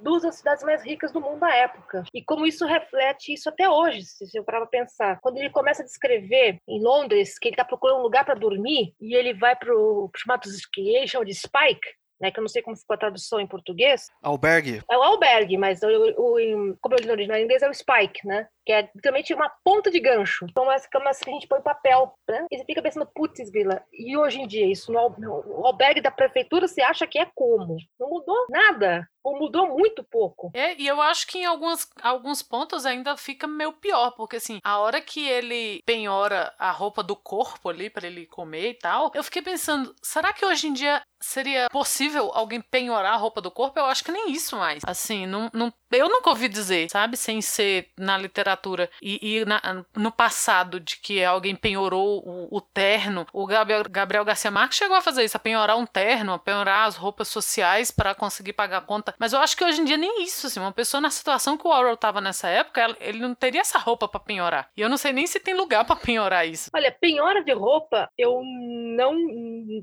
duas 0.00 0.22
das 0.22 0.34
cidades 0.34 0.64
mais 0.64 0.82
ricas 0.82 1.12
do 1.12 1.20
mundo 1.20 1.38
da 1.38 1.54
época. 1.54 2.02
E 2.12 2.22
como 2.22 2.44
isso 2.44 2.66
reflete 2.66 3.32
isso 3.32 3.48
até 3.48 3.70
hoje, 3.70 4.02
se 4.02 4.26
você 4.26 4.42
parar 4.42 4.60
para 4.60 4.66
pensar. 4.66 5.20
Quando 5.20 5.38
ele 5.38 5.50
começa 5.50 5.82
a 5.82 5.86
descrever 5.86 6.58
em 6.68 6.82
Londres 6.82 7.38
que 7.38 7.48
ele 7.48 7.54
está 7.54 7.64
procurando 7.64 8.00
um 8.00 8.02
lugar 8.02 8.24
para 8.24 8.34
dormir 8.34 8.94
e 9.00 9.14
ele 9.14 9.32
vai 9.32 9.54
para 9.54 9.72
o 9.72 10.10
chamado 10.16 10.48
que 10.72 11.04
de 11.24 11.34
Spike, 11.34 11.86
né, 12.20 12.30
que 12.30 12.38
eu 12.38 12.42
não 12.42 12.48
sei 12.48 12.62
como 12.62 12.76
ficou 12.76 12.94
a 12.94 12.98
tradução 12.98 13.40
em 13.40 13.46
português. 13.46 14.08
Albergue. 14.22 14.82
É 14.90 14.96
o 14.96 15.02
albergue, 15.02 15.56
mas 15.56 15.80
o, 15.82 15.88
o, 15.88 16.76
como 16.80 16.94
eu 16.94 17.00
li 17.00 17.06
no 17.06 17.12
original 17.12 17.38
em 17.38 17.44
inglês 17.44 17.62
é 17.62 17.68
o 17.68 17.74
spike, 17.74 18.26
né? 18.26 18.46
Que 18.64 18.72
é 18.72 18.90
literalmente 18.94 19.34
uma 19.34 19.50
ponta 19.62 19.90
de 19.90 20.00
gancho. 20.00 20.46
Então, 20.48 20.70
é 20.70 20.76
como 20.92 21.04
que 21.04 21.30
a 21.30 21.32
gente 21.32 21.48
põe 21.48 21.60
papel, 21.60 22.14
né? 22.28 22.46
E 22.50 22.58
você 22.58 22.64
fica 22.64 22.82
pensando, 22.82 23.06
putz, 23.14 23.50
Vila, 23.50 23.84
e 23.92 24.16
hoje 24.16 24.40
em 24.40 24.46
dia, 24.46 24.70
isso 24.70 24.92
no, 24.92 25.10
no 25.18 25.66
albergue 25.66 26.00
da 26.00 26.10
prefeitura, 26.10 26.66
você 26.66 26.82
acha 26.82 27.06
que 27.06 27.18
é 27.18 27.26
como? 27.34 27.76
Não 27.98 28.08
mudou 28.08 28.46
nada 28.48 29.08
ou 29.24 29.38
mudou 29.38 29.68
muito 29.68 30.04
pouco. 30.04 30.50
É, 30.54 30.78
e 30.78 30.86
eu 30.86 31.00
acho 31.00 31.26
que 31.26 31.38
em 31.38 31.46
alguns, 31.46 31.88
alguns 32.02 32.42
pontos 32.42 32.84
ainda 32.84 33.16
fica 33.16 33.46
meio 33.46 33.72
pior, 33.72 34.10
porque 34.10 34.36
assim, 34.36 34.60
a 34.62 34.78
hora 34.78 35.00
que 35.00 35.26
ele 35.26 35.82
penhora 35.86 36.54
a 36.58 36.70
roupa 36.70 37.02
do 37.02 37.16
corpo 37.16 37.70
ali 37.70 37.88
para 37.88 38.06
ele 38.06 38.26
comer 38.26 38.70
e 38.70 38.74
tal, 38.74 39.10
eu 39.14 39.24
fiquei 39.24 39.40
pensando, 39.40 39.94
será 40.02 40.32
que 40.32 40.44
hoje 40.44 40.68
em 40.68 40.74
dia 40.74 41.02
seria 41.18 41.68
possível 41.70 42.30
alguém 42.34 42.60
penhorar 42.60 43.14
a 43.14 43.16
roupa 43.16 43.40
do 43.40 43.50
corpo? 43.50 43.78
Eu 43.78 43.86
acho 43.86 44.04
que 44.04 44.12
nem 44.12 44.30
isso 44.30 44.56
mais. 44.56 44.82
Assim, 44.86 45.26
não, 45.26 45.50
não 45.54 45.72
eu 45.90 46.08
nunca 46.08 46.28
ouvi 46.30 46.48
dizer, 46.48 46.90
sabe, 46.90 47.16
sem 47.16 47.40
ser 47.40 47.88
na 47.98 48.18
literatura 48.18 48.53
e, 49.02 49.38
e 49.38 49.44
na, 49.44 49.84
no 49.96 50.12
passado 50.12 50.78
de 50.80 50.96
que 50.98 51.24
alguém 51.24 51.54
penhorou 51.54 52.22
o, 52.24 52.56
o 52.56 52.60
terno. 52.60 53.26
O 53.32 53.46
Gabriel, 53.46 53.84
Gabriel 53.88 54.24
Garcia 54.24 54.50
Marques 54.50 54.78
chegou 54.78 54.96
a 54.96 55.02
fazer 55.02 55.24
isso, 55.24 55.36
a 55.36 55.40
penhorar 55.40 55.76
um 55.76 55.86
terno, 55.86 56.34
a 56.34 56.38
penhorar 56.38 56.86
as 56.86 56.96
roupas 56.96 57.28
sociais 57.28 57.90
para 57.90 58.14
conseguir 58.14 58.52
pagar 58.52 58.78
a 58.78 58.80
conta 58.80 59.14
mas 59.18 59.32
eu 59.32 59.40
acho 59.40 59.56
que 59.56 59.64
hoje 59.64 59.80
em 59.80 59.84
dia 59.84 59.96
nem 59.96 60.22
isso, 60.22 60.46
assim, 60.46 60.60
uma 60.60 60.72
pessoa 60.72 61.00
na 61.00 61.10
situação 61.10 61.56
que 61.56 61.66
o 61.66 61.70
Orwell 61.70 61.96
tava 61.96 62.20
nessa 62.20 62.48
época, 62.48 62.96
ele 63.00 63.18
não 63.18 63.34
teria 63.34 63.60
essa 63.60 63.78
roupa 63.78 64.08
para 64.08 64.20
penhorar. 64.20 64.68
E 64.76 64.80
eu 64.80 64.88
não 64.88 64.96
sei 64.96 65.12
nem 65.12 65.26
se 65.26 65.40
tem 65.40 65.54
lugar 65.54 65.84
para 65.84 65.96
penhorar 65.96 66.46
isso. 66.46 66.70
Olha, 66.74 66.92
penhora 66.92 67.42
de 67.42 67.52
roupa 67.52 68.08
eu 68.18 68.42
não 68.44 69.14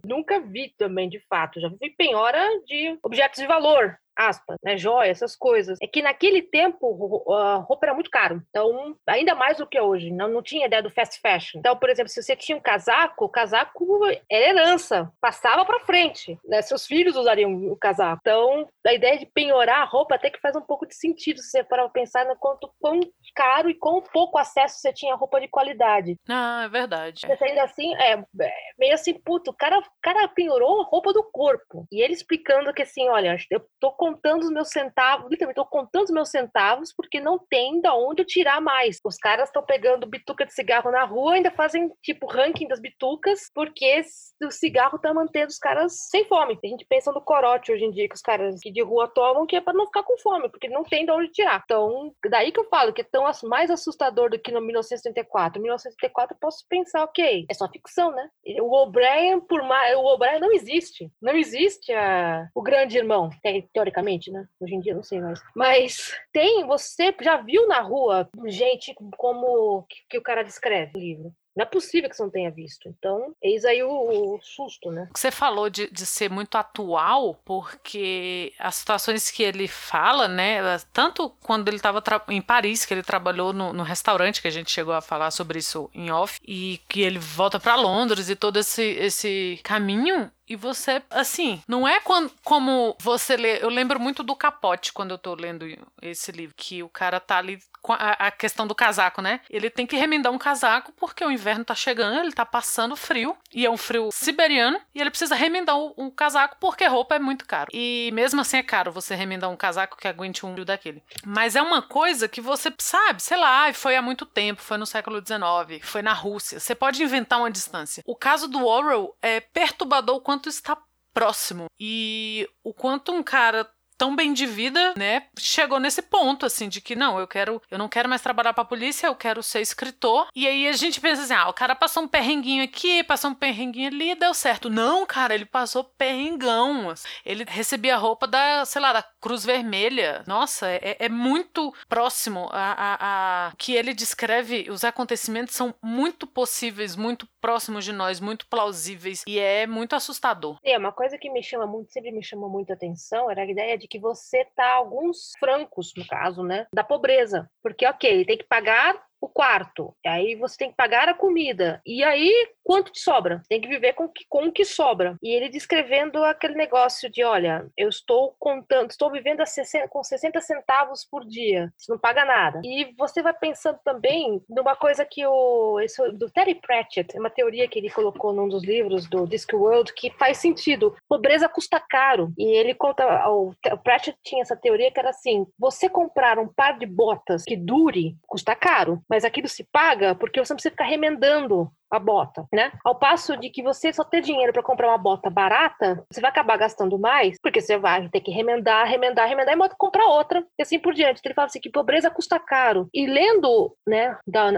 nunca 0.05 0.39
vi 0.39 0.73
também, 0.77 1.09
de 1.09 1.19
fato. 1.27 1.59
Já 1.59 1.69
vi 1.69 1.89
penhora 1.89 2.47
de 2.65 2.97
objetos 3.03 3.39
de 3.39 3.47
valor, 3.47 3.97
aspas, 4.17 4.57
né, 4.63 4.77
joia, 4.77 5.09
essas 5.09 5.35
coisas. 5.35 5.77
É 5.81 5.87
que 5.87 6.01
naquele 6.01 6.41
tempo 6.41 7.31
a 7.31 7.55
roupa 7.57 7.85
era 7.85 7.93
muito 7.93 8.09
caro. 8.09 8.41
Então, 8.49 8.95
ainda 9.07 9.35
mais 9.35 9.57
do 9.57 9.67
que 9.67 9.79
hoje. 9.79 10.11
Não, 10.11 10.27
não 10.27 10.41
tinha 10.41 10.65
ideia 10.65 10.81
do 10.81 10.89
fast 10.89 11.19
fashion. 11.19 11.59
Então, 11.59 11.75
por 11.75 11.89
exemplo, 11.89 12.09
se 12.09 12.21
você 12.21 12.35
tinha 12.35 12.57
um 12.57 12.61
casaco, 12.61 13.25
o 13.25 13.29
casaco 13.29 13.99
era 14.29 14.49
herança, 14.49 15.11
passava 15.19 15.65
para 15.65 15.79
frente. 15.81 16.37
Né? 16.45 16.61
Seus 16.61 16.85
filhos 16.85 17.15
usariam 17.15 17.51
o 17.71 17.75
casaco. 17.75 18.19
Então, 18.21 18.67
a 18.85 18.93
ideia 18.93 19.17
de 19.17 19.25
penhorar 19.25 19.81
a 19.81 19.85
roupa 19.85 20.15
até 20.15 20.29
que 20.29 20.39
faz 20.39 20.55
um 20.55 20.61
pouco 20.61 20.87
de 20.87 20.95
sentido 20.95 21.39
se 21.39 21.49
você 21.49 21.63
parar 21.63 21.89
pensar 21.89 22.25
no 22.25 22.35
quanto 22.35 22.71
quão 22.79 22.99
caro 23.35 23.69
e 23.69 23.75
quão 23.75 24.01
pouco 24.01 24.37
acesso 24.37 24.79
você 24.79 24.91
tinha 24.91 25.13
a 25.13 25.17
roupa 25.17 25.39
de 25.39 25.47
qualidade. 25.47 26.17
Ah, 26.29 26.63
é 26.65 26.69
verdade. 26.69 27.21
Mas 27.27 27.41
ainda 27.41 27.63
assim, 27.63 27.95
é, 27.95 28.13
é 28.13 28.53
meio 28.77 28.93
assim, 28.93 29.13
puto, 29.13 29.51
o 29.51 29.53
cara, 29.53 29.79
o 29.79 29.83
cara 30.01 30.27
penhorou 30.27 30.81
a 30.81 30.85
roupa 30.85 31.13
do 31.13 31.23
corpo. 31.23 31.85
E 31.91 32.01
ele 32.01 32.13
explicando 32.13 32.73
que 32.73 32.81
assim, 32.81 33.07
olha, 33.09 33.37
eu 33.49 33.65
tô 33.79 33.91
contando 34.01 34.41
os 34.41 34.49
meus 34.49 34.69
centavos, 34.69 35.29
literalmente 35.29 35.59
estou 35.59 35.65
contando 35.65 36.05
os 36.05 36.11
meus 36.11 36.29
centavos 36.31 36.91
porque 36.91 37.19
não 37.19 37.37
tem 37.37 37.79
da 37.79 37.93
onde 37.93 38.23
eu 38.23 38.25
tirar 38.25 38.59
mais. 38.59 38.97
Os 39.05 39.15
caras 39.15 39.49
estão 39.49 39.63
pegando 39.63 40.07
bituca 40.07 40.43
de 40.43 40.51
cigarro 40.55 40.89
na 40.89 41.03
rua, 41.03 41.35
ainda 41.35 41.51
fazem 41.51 41.87
tipo 42.01 42.25
ranking 42.25 42.67
das 42.67 42.79
bitucas, 42.79 43.51
porque 43.53 44.01
o 44.43 44.49
cigarro 44.49 44.97
tá 44.97 45.13
mantendo 45.13 45.49
os 45.49 45.59
caras 45.59 45.93
sem 46.09 46.25
fome. 46.25 46.57
A 46.63 46.67
gente 46.67 46.83
pensa 46.89 47.11
no 47.11 47.21
corote 47.21 47.71
hoje 47.71 47.85
em 47.85 47.91
dia 47.91 48.09
que 48.09 48.15
os 48.15 48.23
caras 48.23 48.59
que 48.59 48.71
de 48.71 48.81
rua 48.81 49.07
tomam, 49.07 49.45
que 49.45 49.55
é 49.55 49.61
para 49.61 49.77
não 49.77 49.85
ficar 49.85 50.01
com 50.01 50.17
fome, 50.17 50.49
porque 50.49 50.67
não 50.67 50.83
tem 50.83 51.05
de 51.05 51.11
onde 51.11 51.31
tirar. 51.31 51.61
Então, 51.63 52.11
daí 52.27 52.51
que 52.51 52.59
eu 52.59 52.67
falo 52.69 52.91
que 52.91 53.01
é 53.01 53.05
tão 53.11 53.23
mais 53.43 53.69
assustador 53.69 54.31
do 54.31 54.39
que 54.39 54.51
no 54.51 54.61
1974. 54.61 55.61
1974 55.61 56.35
eu 56.35 56.39
posso 56.39 56.65
pensar, 56.67 57.03
ok, 57.03 57.45
é 57.47 57.53
só 57.53 57.69
ficção, 57.69 58.09
né? 58.11 58.27
O 58.61 58.75
O'Brien, 58.81 59.39
por 59.41 59.61
mais. 59.61 59.95
O 59.95 60.05
O'Brien 60.05 60.39
não 60.39 60.51
existe. 60.51 61.11
Não 61.21 61.35
existe 61.35 61.93
a... 61.93 62.47
o 62.55 62.63
grande 62.63 62.97
irmão, 62.97 63.29
teoricamente, 63.71 63.90
né? 64.31 64.47
Hoje 64.59 64.75
em 64.75 64.79
dia 64.79 64.95
não 64.95 65.03
sei 65.03 65.19
mais. 65.19 65.41
Mas 65.55 66.13
tem, 66.31 66.65
você 66.65 67.13
já 67.21 67.37
viu 67.37 67.67
na 67.67 67.81
rua 67.81 68.29
gente 68.45 68.95
como 69.17 69.83
que, 69.83 69.97
que 70.09 70.17
o 70.17 70.23
cara 70.23 70.43
descreve 70.43 70.91
no 70.93 70.99
livro. 70.99 71.35
Não 71.55 71.63
é 71.63 71.65
possível 71.65 72.09
que 72.09 72.15
você 72.15 72.23
não 72.23 72.29
tenha 72.29 72.49
visto. 72.49 72.87
Então, 72.87 73.35
eis 73.41 73.65
aí 73.65 73.83
o, 73.83 73.89
o 73.89 74.39
susto, 74.41 74.89
né? 74.89 75.09
Você 75.13 75.29
falou 75.29 75.69
de, 75.69 75.89
de 75.91 76.05
ser 76.05 76.29
muito 76.29 76.55
atual, 76.55 77.35
porque 77.43 78.53
as 78.57 78.75
situações 78.75 79.29
que 79.29 79.43
ele 79.43 79.67
fala, 79.67 80.27
né? 80.27 80.61
Tanto 80.93 81.29
quando 81.41 81.67
ele 81.67 81.77
estava 81.77 82.01
em 82.29 82.41
Paris, 82.41 82.85
que 82.85 82.93
ele 82.93 83.03
trabalhou 83.03 83.51
no, 83.51 83.73
no, 83.73 83.83
restaurante, 83.83 84.41
que 84.41 84.47
a 84.47 84.51
gente 84.51 84.71
chegou 84.71 84.93
a 84.93 85.01
falar 85.01 85.31
sobre 85.31 85.59
isso 85.59 85.89
em 85.93 86.09
off, 86.09 86.39
e 86.45 86.79
que 86.87 87.01
ele 87.01 87.19
volta 87.19 87.59
para 87.59 87.75
Londres 87.75 88.29
e 88.29 88.35
todo 88.35 88.57
esse, 88.57 88.83
esse 88.83 89.59
caminho 89.63 90.31
e 90.51 90.55
você, 90.57 91.01
assim, 91.09 91.63
não 91.65 91.87
é 91.87 92.01
quando, 92.01 92.29
como 92.43 92.93
você 92.99 93.37
lê. 93.37 93.63
Eu 93.63 93.69
lembro 93.69 93.97
muito 93.97 94.21
do 94.21 94.35
Capote 94.35 94.91
quando 94.91 95.11
eu 95.11 95.17
tô 95.17 95.33
lendo 95.33 95.65
esse 96.01 96.29
livro, 96.29 96.53
que 96.57 96.83
o 96.83 96.89
cara 96.89 97.21
tá 97.21 97.37
ali 97.37 97.57
com 97.81 97.93
a, 97.93 98.11
a, 98.11 98.31
questão 98.31 98.67
do 98.67 98.75
casaco, 98.75 99.21
né? 99.21 99.41
Ele 99.49 99.69
tem 99.69 99.87
que 99.87 99.95
remendar 99.95 100.31
um 100.31 100.37
casaco 100.37 100.91
porque 100.93 101.23
o 101.25 101.31
inverno 101.31 101.65
tá 101.65 101.73
chegando, 101.73 102.19
ele 102.19 102.31
tá 102.31 102.45
passando 102.45 102.95
frio, 102.95 103.35
e 103.53 103.65
é 103.65 103.69
um 103.69 103.77
frio 103.77 104.09
siberiano, 104.11 104.79
e 104.93 105.01
ele 105.01 105.09
precisa 105.09 105.35
remendar 105.35 105.77
um, 105.77 105.93
um 105.97 106.11
casaco 106.11 106.57
porque 106.59 106.85
roupa 106.85 107.15
é 107.15 107.19
muito 107.19 107.45
caro. 107.45 107.71
E 107.73 108.11
mesmo 108.13 108.41
assim 108.41 108.57
é 108.57 108.63
caro 108.63 108.91
você 108.91 109.15
remendar 109.15 109.49
um 109.49 109.57
casaco 109.57 109.97
que 109.97 110.07
aguente 110.07 110.45
um 110.45 110.53
frio 110.53 110.65
daquele. 110.65 111.01
Mas 111.25 111.55
é 111.55 111.61
uma 111.61 111.81
coisa 111.81 112.27
que 112.27 112.39
você 112.39 112.71
sabe, 112.77 113.21
sei 113.21 113.37
lá, 113.37 113.73
foi 113.73 113.95
há 113.95 114.01
muito 114.01 114.25
tempo, 114.25 114.61
foi 114.61 114.77
no 114.77 114.85
século 114.85 115.17
XIX, 115.17 115.83
foi 115.83 116.01
na 116.01 116.13
Rússia. 116.13 116.59
Você 116.59 116.75
pode 116.75 117.01
inventar 117.01 117.39
uma 117.39 117.49
distância. 117.49 118.03
O 118.05 118.15
caso 118.15 118.47
do 118.47 118.65
Orwell 118.65 119.15
é 119.21 119.39
perturbador 119.39 120.21
quanto 120.21 120.40
quanto 120.41 120.49
está 120.49 120.75
próximo 121.13 121.65
e 121.79 122.49
o 122.63 122.73
quanto 122.73 123.11
um 123.11 123.21
cara 123.21 123.69
tão 123.95 124.15
bem 124.15 124.33
de 124.33 124.47
vida, 124.47 124.95
né, 124.97 125.27
chegou 125.37 125.79
nesse 125.79 126.01
ponto, 126.01 126.43
assim, 126.43 126.67
de 126.67 126.81
que 126.81 126.95
não, 126.95 127.19
eu 127.19 127.27
quero, 127.27 127.61
eu 127.69 127.77
não 127.77 127.87
quero 127.87 128.09
mais 128.09 128.19
trabalhar 128.19 128.51
pra 128.51 128.65
polícia, 128.65 129.05
eu 129.05 129.15
quero 129.15 129.43
ser 129.43 129.61
escritor. 129.61 130.27
E 130.35 130.47
aí 130.47 130.67
a 130.67 130.71
gente 130.71 130.99
pensa 130.99 131.21
assim, 131.21 131.35
ah, 131.35 131.47
o 131.47 131.53
cara 131.53 131.75
passou 131.75 132.01
um 132.01 132.07
perrenguinho 132.07 132.63
aqui, 132.63 133.03
passou 133.03 133.29
um 133.29 133.35
perrenguinho 133.35 133.89
ali, 133.89 134.15
deu 134.15 134.33
certo. 134.33 134.71
Não, 134.71 135.05
cara, 135.05 135.35
ele 135.35 135.45
passou 135.45 135.83
perrengão. 135.83 136.91
Ele 137.23 137.45
recebia 137.47 137.95
roupa 137.95 138.25
da, 138.25 138.65
sei 138.65 138.81
lá, 138.81 138.91
da 138.91 139.05
Cruz 139.21 139.45
Vermelha. 139.45 140.23
Nossa, 140.27 140.67
é, 140.69 140.97
é 140.99 141.09
muito 141.09 141.73
próximo 141.87 142.49
a, 142.51 142.73
a, 142.73 143.47
a 143.47 143.51
que 143.57 143.73
ele 143.75 143.93
descreve, 143.93 144.69
os 144.69 144.83
acontecimentos 144.83 145.55
são 145.55 145.73
muito 145.81 146.25
possíveis, 146.25 146.95
muito 146.95 147.27
próximos 147.39 147.85
de 147.85 147.93
nós, 147.93 148.19
muito 148.19 148.47
plausíveis 148.47 149.23
e 149.27 149.39
é 149.39 149.67
muito 149.67 149.95
assustador. 149.95 150.57
É, 150.63 150.77
uma 150.77 150.91
coisa 150.91 151.17
que 151.17 151.29
me 151.29 151.43
chama 151.43 151.67
muito, 151.67 151.91
sempre 151.91 152.11
me 152.11 152.23
chamou 152.23 152.49
muita 152.49 152.73
atenção 152.73 153.29
era 153.29 153.43
a 153.43 153.45
ideia 153.45 153.77
de 153.77 153.87
que 153.87 153.99
você 153.99 154.45
tá 154.55 154.73
alguns 154.73 155.31
francos, 155.39 155.93
no 155.95 156.05
caso, 156.07 156.43
né, 156.43 156.65
da 156.73 156.83
pobreza. 156.83 157.49
Porque, 157.61 157.85
ok, 157.85 158.25
tem 158.25 158.37
que 158.37 158.45
pagar 158.45 159.01
o 159.21 159.29
quarto, 159.29 159.95
aí 160.03 160.35
você 160.35 160.57
tem 160.57 160.71
que 160.71 160.75
pagar 160.75 161.07
a 161.07 161.13
comida. 161.13 161.79
E 161.85 162.03
aí, 162.03 162.49
quanto 162.63 162.91
te 162.91 162.99
sobra? 162.99 163.43
Tem 163.47 163.61
que 163.61 163.67
viver 163.67 163.93
com, 163.93 164.09
que, 164.09 164.25
com 164.27 164.45
o 164.45 164.51
que 164.51 164.65
sobra. 164.65 165.15
E 165.21 165.29
ele 165.29 165.47
descrevendo 165.47 166.23
aquele 166.23 166.55
negócio 166.55 167.09
de: 167.09 167.23
olha, 167.23 167.67
eu 167.77 167.87
estou 167.87 168.35
contando, 168.39 168.89
estou 168.89 169.11
vivendo 169.11 169.45
60, 169.45 169.87
com 169.89 170.03
60 170.03 170.41
centavos 170.41 171.05
por 171.05 171.23
dia, 171.23 171.71
você 171.77 171.91
não 171.91 171.99
paga 171.99 172.25
nada. 172.25 172.61
E 172.65 172.93
você 172.97 173.21
vai 173.21 173.33
pensando 173.33 173.77
também 173.83 174.41
numa 174.49 174.75
coisa 174.75 175.05
que 175.05 175.23
o 175.25 175.79
esse, 175.79 176.11
do 176.13 176.29
Terry 176.31 176.55
Pratchett, 176.55 177.15
é 177.15 177.19
uma 177.19 177.29
teoria 177.29 177.67
que 177.67 177.77
ele 177.77 177.91
colocou 177.91 178.33
num 178.33 178.49
dos 178.49 178.63
livros 178.63 179.07
do 179.07 179.27
Discworld 179.27 179.93
que 179.93 180.09
faz 180.17 180.37
sentido. 180.37 180.95
Pobreza 181.07 181.47
custa 181.47 181.79
caro. 181.79 182.33
E 182.37 182.43
ele 182.43 182.73
conta, 182.73 183.29
o, 183.29 183.49
o 183.49 183.77
Pratchett 183.77 184.17
tinha 184.23 184.41
essa 184.41 184.55
teoria 184.55 184.91
que 184.91 184.99
era 184.99 185.11
assim: 185.11 185.45
você 185.59 185.87
comprar 185.87 186.39
um 186.39 186.47
par 186.47 186.79
de 186.79 186.87
botas 186.87 187.43
que 187.43 187.55
dure 187.55 188.15
custa 188.25 188.55
caro 188.55 189.03
mas 189.11 189.25
aquilo 189.25 189.49
se 189.49 189.65
paga 189.65 190.15
porque 190.15 190.39
você 190.39 190.53
não 190.53 190.55
precisa 190.55 190.71
ficar 190.71 190.85
remendando 190.85 191.69
a 191.91 191.99
bota, 191.99 192.47
né? 192.51 192.71
Ao 192.83 192.95
passo 192.95 193.35
de 193.37 193.49
que 193.49 193.61
você 193.61 193.91
só 193.91 194.03
ter 194.03 194.21
dinheiro 194.21 194.53
para 194.53 194.63
comprar 194.63 194.87
uma 194.87 194.97
bota 194.97 195.29
barata, 195.29 196.03
você 196.09 196.21
vai 196.21 196.31
acabar 196.31 196.57
gastando 196.57 196.97
mais, 196.97 197.37
porque 197.41 197.59
você 197.59 197.77
vai 197.77 198.07
ter 198.09 198.21
que 198.21 198.31
remendar, 198.31 198.87
remendar, 198.87 199.27
remendar 199.27 199.55
e 199.55 199.69
comprar 199.77 200.05
outra, 200.05 200.45
e 200.57 200.61
assim 200.61 200.79
por 200.79 200.93
diante. 200.93 201.19
Então, 201.19 201.29
ele 201.29 201.35
fala 201.35 201.47
assim 201.47 201.59
que 201.59 201.69
pobreza 201.69 202.09
custa 202.09 202.39
caro. 202.39 202.87
E 202.93 203.05
lendo, 203.05 203.75
né, 203.85 204.17
da, 204.25 204.51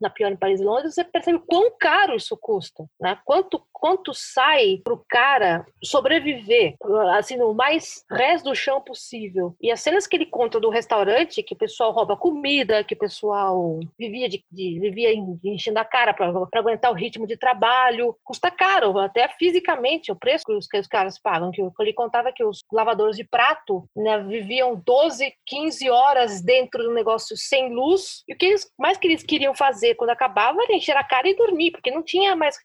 na 0.00 0.10
Pior 0.10 0.30
em 0.30 0.36
Paris 0.36 0.60
e 0.60 0.64
Londres, 0.64 0.94
você 0.94 1.04
percebe 1.04 1.42
quão 1.46 1.72
caro 1.78 2.14
isso 2.14 2.36
custa, 2.36 2.84
né? 3.00 3.18
Quanto 3.24 3.60
quanto 3.80 4.12
sai 4.12 4.78
pro 4.84 5.02
cara 5.08 5.64
sobreviver, 5.82 6.74
assim, 7.14 7.36
no 7.36 7.54
mais 7.54 8.04
resto 8.10 8.50
do 8.50 8.54
chão 8.54 8.80
possível. 8.80 9.56
E 9.60 9.70
as 9.70 9.80
cenas 9.80 10.06
que 10.06 10.16
ele 10.16 10.26
conta 10.26 10.60
do 10.60 10.68
restaurante, 10.68 11.42
que 11.42 11.54
o 11.54 11.58
pessoal 11.58 11.90
rouba 11.90 12.16
comida, 12.16 12.84
que 12.84 12.94
o 12.94 12.98
pessoal 12.98 13.80
vivia 13.98 14.28
de, 14.28 14.44
de 14.52 14.78
vivia 14.78 15.14
enchendo 15.42 15.78
a 15.78 15.84
cara 15.84 16.12
para 16.12 16.59
aguentar 16.60 16.90
o 16.90 16.94
ritmo 16.94 17.26
de 17.26 17.36
trabalho. 17.36 18.16
Custa 18.24 18.50
caro, 18.50 18.98
até 18.98 19.28
fisicamente, 19.28 20.12
o 20.12 20.16
preço 20.16 20.44
que 20.44 20.52
os, 20.52 20.66
que 20.66 20.80
caras 20.88 21.18
pagam. 21.18 21.50
Que 21.50 21.62
ele 21.80 21.92
contava 21.92 22.32
que 22.32 22.44
os 22.44 22.62
lavadores 22.72 23.16
de 23.16 23.24
prato 23.24 23.84
né, 23.96 24.18
viviam 24.22 24.80
12, 24.84 25.32
15 25.46 25.90
horas 25.90 26.42
dentro 26.42 26.82
do 26.82 26.94
negócio 26.94 27.36
sem 27.36 27.72
luz. 27.72 28.22
E 28.28 28.34
o 28.34 28.36
que 28.36 28.46
eles, 28.46 28.70
mais 28.78 28.98
que 28.98 29.06
eles 29.06 29.22
queriam 29.22 29.54
fazer 29.54 29.94
quando 29.94 30.10
acabava 30.10 30.62
era 30.62 30.74
encher 30.74 30.96
a 30.96 31.04
cara 31.04 31.28
e 31.28 31.36
dormir, 31.36 31.70
porque 31.70 31.90
não 31.90 32.02
tinha 32.02 32.36
mais 32.36 32.56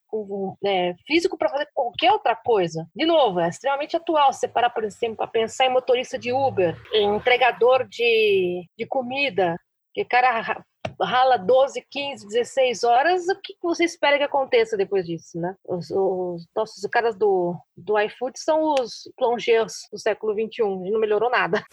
é, 0.66 0.94
físico 1.06 1.38
para 1.38 1.50
fazer 1.50 1.68
qualquer 1.74 2.12
outra 2.12 2.36
coisa. 2.36 2.88
De 2.96 3.06
novo, 3.06 3.40
é 3.40 3.50
extremamente 3.50 3.96
atual. 3.96 4.32
Você 4.32 4.48
parar, 4.48 4.70
por 4.70 4.84
exemplo, 4.84 5.18
para 5.18 5.28
pensar 5.28 5.66
em 5.66 5.74
motorista 5.74 6.18
de 6.18 6.32
Uber, 6.32 6.76
em 6.94 7.16
entregador 7.16 7.88
de, 7.88 8.68
de 8.78 8.86
comida, 8.86 9.58
que 9.94 10.04
cara 10.04 10.64
rala 11.02 11.38
12, 11.38 11.86
15, 11.90 12.28
16 12.28 12.84
horas, 12.84 13.28
o 13.28 13.40
que 13.42 13.56
você 13.62 13.84
espera 13.86 14.18
que 14.18 14.24
aconteça 14.24 14.78
depois 14.78 15.06
disso, 15.06 15.40
né? 15.40 15.56
Os, 15.66 15.90
os 15.92 16.48
nossos 16.56 16.82
caras 16.92 17.16
do, 17.16 17.56
do 17.76 18.00
iFood 18.00 18.40
são 18.40 18.74
os 18.80 19.10
plongeurs 19.18 19.88
do 19.92 20.00
século 20.00 20.34
XXI, 20.34 20.64
e 20.86 20.92
não 20.92 21.00
melhorou 21.00 21.30
nada. 21.30 21.64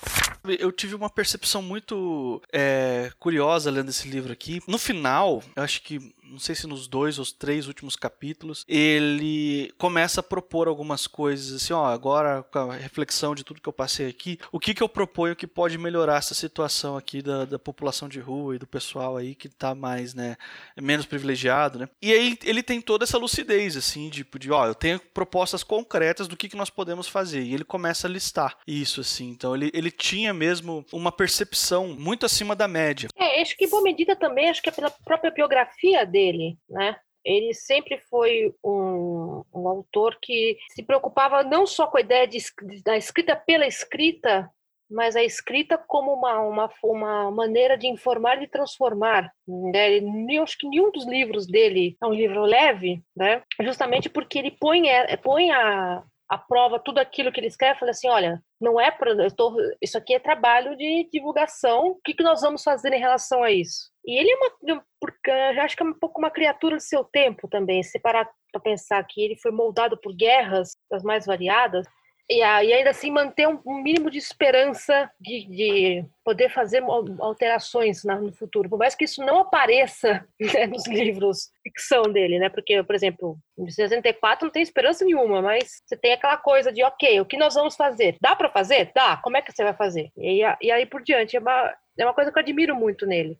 Eu 0.58 0.72
tive 0.72 0.96
uma 0.96 1.08
percepção 1.08 1.62
muito 1.62 2.42
é, 2.52 3.12
curiosa 3.18 3.70
lendo 3.70 3.90
esse 3.90 4.08
livro 4.08 4.32
aqui. 4.32 4.60
No 4.66 4.76
final, 4.76 5.40
eu 5.54 5.62
acho 5.62 5.82
que 5.82 6.12
não 6.32 6.38
sei 6.38 6.54
se 6.54 6.66
nos 6.66 6.88
dois 6.88 7.18
ou 7.18 7.26
três 7.38 7.68
últimos 7.68 7.94
capítulos, 7.94 8.64
ele 8.66 9.72
começa 9.76 10.20
a 10.20 10.22
propor 10.22 10.66
algumas 10.66 11.06
coisas 11.06 11.62
assim, 11.62 11.72
ó, 11.72 11.84
agora 11.84 12.42
com 12.42 12.70
a 12.70 12.74
reflexão 12.74 13.34
de 13.34 13.44
tudo 13.44 13.60
que 13.60 13.68
eu 13.68 13.72
passei 13.72 14.08
aqui, 14.08 14.38
o 14.50 14.58
que 14.58 14.74
que 14.74 14.82
eu 14.82 14.88
proponho 14.88 15.36
que 15.36 15.46
pode 15.46 15.76
melhorar 15.76 16.16
essa 16.16 16.34
situação 16.34 16.96
aqui 16.96 17.20
da, 17.20 17.44
da 17.44 17.58
população 17.58 18.08
de 18.08 18.18
rua 18.18 18.56
e 18.56 18.58
do 18.58 18.66
pessoal 18.66 19.16
aí 19.16 19.34
que 19.34 19.48
tá 19.48 19.74
mais, 19.74 20.14
né, 20.14 20.36
menos 20.80 21.04
privilegiado, 21.04 21.78
né? 21.78 21.88
E 22.00 22.12
aí 22.12 22.38
ele 22.42 22.62
tem 22.62 22.80
toda 22.80 23.04
essa 23.04 23.18
lucidez, 23.18 23.76
assim, 23.76 24.08
tipo, 24.08 24.38
de, 24.38 24.50
ó, 24.50 24.66
eu 24.66 24.74
tenho 24.74 24.98
propostas 24.98 25.62
concretas 25.62 26.26
do 26.26 26.36
que 26.36 26.48
que 26.48 26.56
nós 26.56 26.70
podemos 26.70 27.06
fazer, 27.06 27.42
e 27.42 27.52
ele 27.52 27.64
começa 27.64 28.06
a 28.06 28.10
listar 28.10 28.56
isso, 28.66 29.00
assim, 29.02 29.28
então 29.28 29.54
ele, 29.54 29.70
ele 29.74 29.90
tinha 29.90 30.32
mesmo 30.32 30.84
uma 30.90 31.12
percepção 31.12 31.88
muito 31.88 32.24
acima 32.24 32.56
da 32.56 32.66
média. 32.66 33.08
É, 33.16 33.42
acho 33.42 33.56
que 33.56 33.66
em 33.66 33.68
boa 33.68 33.82
medida 33.82 34.16
também, 34.16 34.48
acho 34.48 34.62
que 34.62 34.68
é 34.68 34.72
pela 34.72 34.90
própria 34.90 35.30
biografia 35.30 36.06
dele, 36.06 36.21
dele, 36.22 36.58
né? 36.68 36.96
Ele 37.24 37.54
sempre 37.54 37.98
foi 38.10 38.52
um, 38.64 39.44
um 39.54 39.68
autor 39.68 40.18
que 40.20 40.56
se 40.74 40.82
preocupava 40.82 41.44
não 41.44 41.66
só 41.66 41.86
com 41.86 41.98
a 41.98 42.00
ideia 42.00 42.26
de, 42.26 42.38
da 42.84 42.96
escrita 42.96 43.36
pela 43.36 43.66
escrita, 43.66 44.50
mas 44.90 45.14
a 45.14 45.22
escrita 45.22 45.78
como 45.78 46.12
uma, 46.12 46.40
uma, 46.40 46.70
uma 46.82 47.30
maneira 47.30 47.78
de 47.78 47.86
informar 47.86 48.42
e 48.42 48.48
transformar. 48.48 49.32
Né? 49.46 50.00
Eu 50.30 50.42
acho 50.42 50.58
que 50.58 50.68
nenhum 50.68 50.90
dos 50.90 51.06
livros 51.06 51.46
dele 51.46 51.96
é 52.02 52.06
um 52.06 52.12
livro 52.12 52.42
leve, 52.42 53.00
né? 53.16 53.42
justamente 53.60 54.08
porque 54.08 54.38
ele 54.38 54.50
põe, 54.50 54.88
é, 54.88 55.16
põe 55.16 55.50
a, 55.52 56.02
a 56.28 56.38
prova 56.38 56.80
tudo 56.80 56.98
aquilo 56.98 57.30
que 57.30 57.38
ele 57.38 57.46
escreve, 57.46 57.78
fala 57.78 57.92
assim, 57.92 58.08
olha, 58.08 58.42
não 58.60 58.80
é 58.80 58.90
para, 58.90 59.12
isso 59.80 59.96
aqui 59.96 60.14
é 60.14 60.18
trabalho 60.18 60.76
de 60.76 61.08
divulgação, 61.12 61.86
o 61.86 62.00
que, 62.04 62.14
que 62.14 62.22
nós 62.22 62.40
vamos 62.40 62.64
fazer 62.64 62.92
em 62.92 63.00
relação 63.00 63.44
a 63.44 63.50
isso? 63.50 63.91
E 64.04 64.18
ele 64.18 64.30
é 64.32 64.36
uma, 64.36 64.84
porque 65.00 65.30
acho 65.30 65.76
que 65.76 65.82
é 65.82 65.86
um 65.86 65.92
pouco 65.92 66.18
uma 66.18 66.30
criatura 66.30 66.76
do 66.76 66.82
seu 66.82 67.04
tempo 67.04 67.48
também, 67.48 67.82
se 67.82 67.98
parar 67.98 68.28
para 68.50 68.60
pensar 68.60 69.02
que 69.04 69.22
ele 69.22 69.36
foi 69.36 69.50
moldado 69.50 69.96
por 69.96 70.14
guerras 70.14 70.76
das 70.90 71.02
mais 71.02 71.24
variadas, 71.24 71.86
e, 72.30 72.42
ainda 72.42 72.90
assim 72.90 73.10
manter 73.10 73.46
um, 73.46 73.60
um 73.66 73.82
mínimo 73.82 74.10
de 74.10 74.16
esperança 74.16 75.10
de, 75.20 75.44
de 75.46 76.04
poder 76.24 76.48
fazer 76.50 76.82
alterações 77.18 78.04
no 78.04 78.32
futuro, 78.32 78.70
por 78.70 78.78
mais 78.78 78.94
que 78.94 79.04
isso 79.04 79.22
não 79.24 79.40
apareça 79.40 80.26
né, 80.40 80.66
nos 80.66 80.86
livros 80.86 81.50
ficção 81.62 82.04
dele, 82.04 82.38
né? 82.38 82.48
Porque, 82.48 82.82
por 82.82 82.94
exemplo, 82.94 83.36
em 83.58 83.68
64 83.68 84.46
não 84.46 84.52
tem 84.52 84.62
esperança 84.62 85.04
nenhuma, 85.04 85.42
mas 85.42 85.82
você 85.84 85.96
tem 85.96 86.12
aquela 86.12 86.36
coisa 86.36 86.72
de, 86.72 86.82
ok, 86.82 87.20
o 87.20 87.26
que 87.26 87.36
nós 87.36 87.54
vamos 87.54 87.76
fazer? 87.76 88.16
Dá 88.20 88.34
para 88.34 88.48
fazer? 88.48 88.90
Dá. 88.94 89.18
Como 89.18 89.36
é 89.36 89.42
que 89.42 89.52
você 89.52 89.64
vai 89.64 89.74
fazer? 89.74 90.10
E, 90.16 90.42
e 90.60 90.70
aí 90.70 90.86
por 90.86 91.02
diante. 91.02 91.36
É 91.36 91.40
uma, 91.40 91.74
é 91.98 92.04
uma 92.04 92.14
coisa 92.14 92.32
que 92.32 92.38
eu 92.38 92.42
admiro 92.42 92.74
muito 92.74 93.06
nele. 93.06 93.38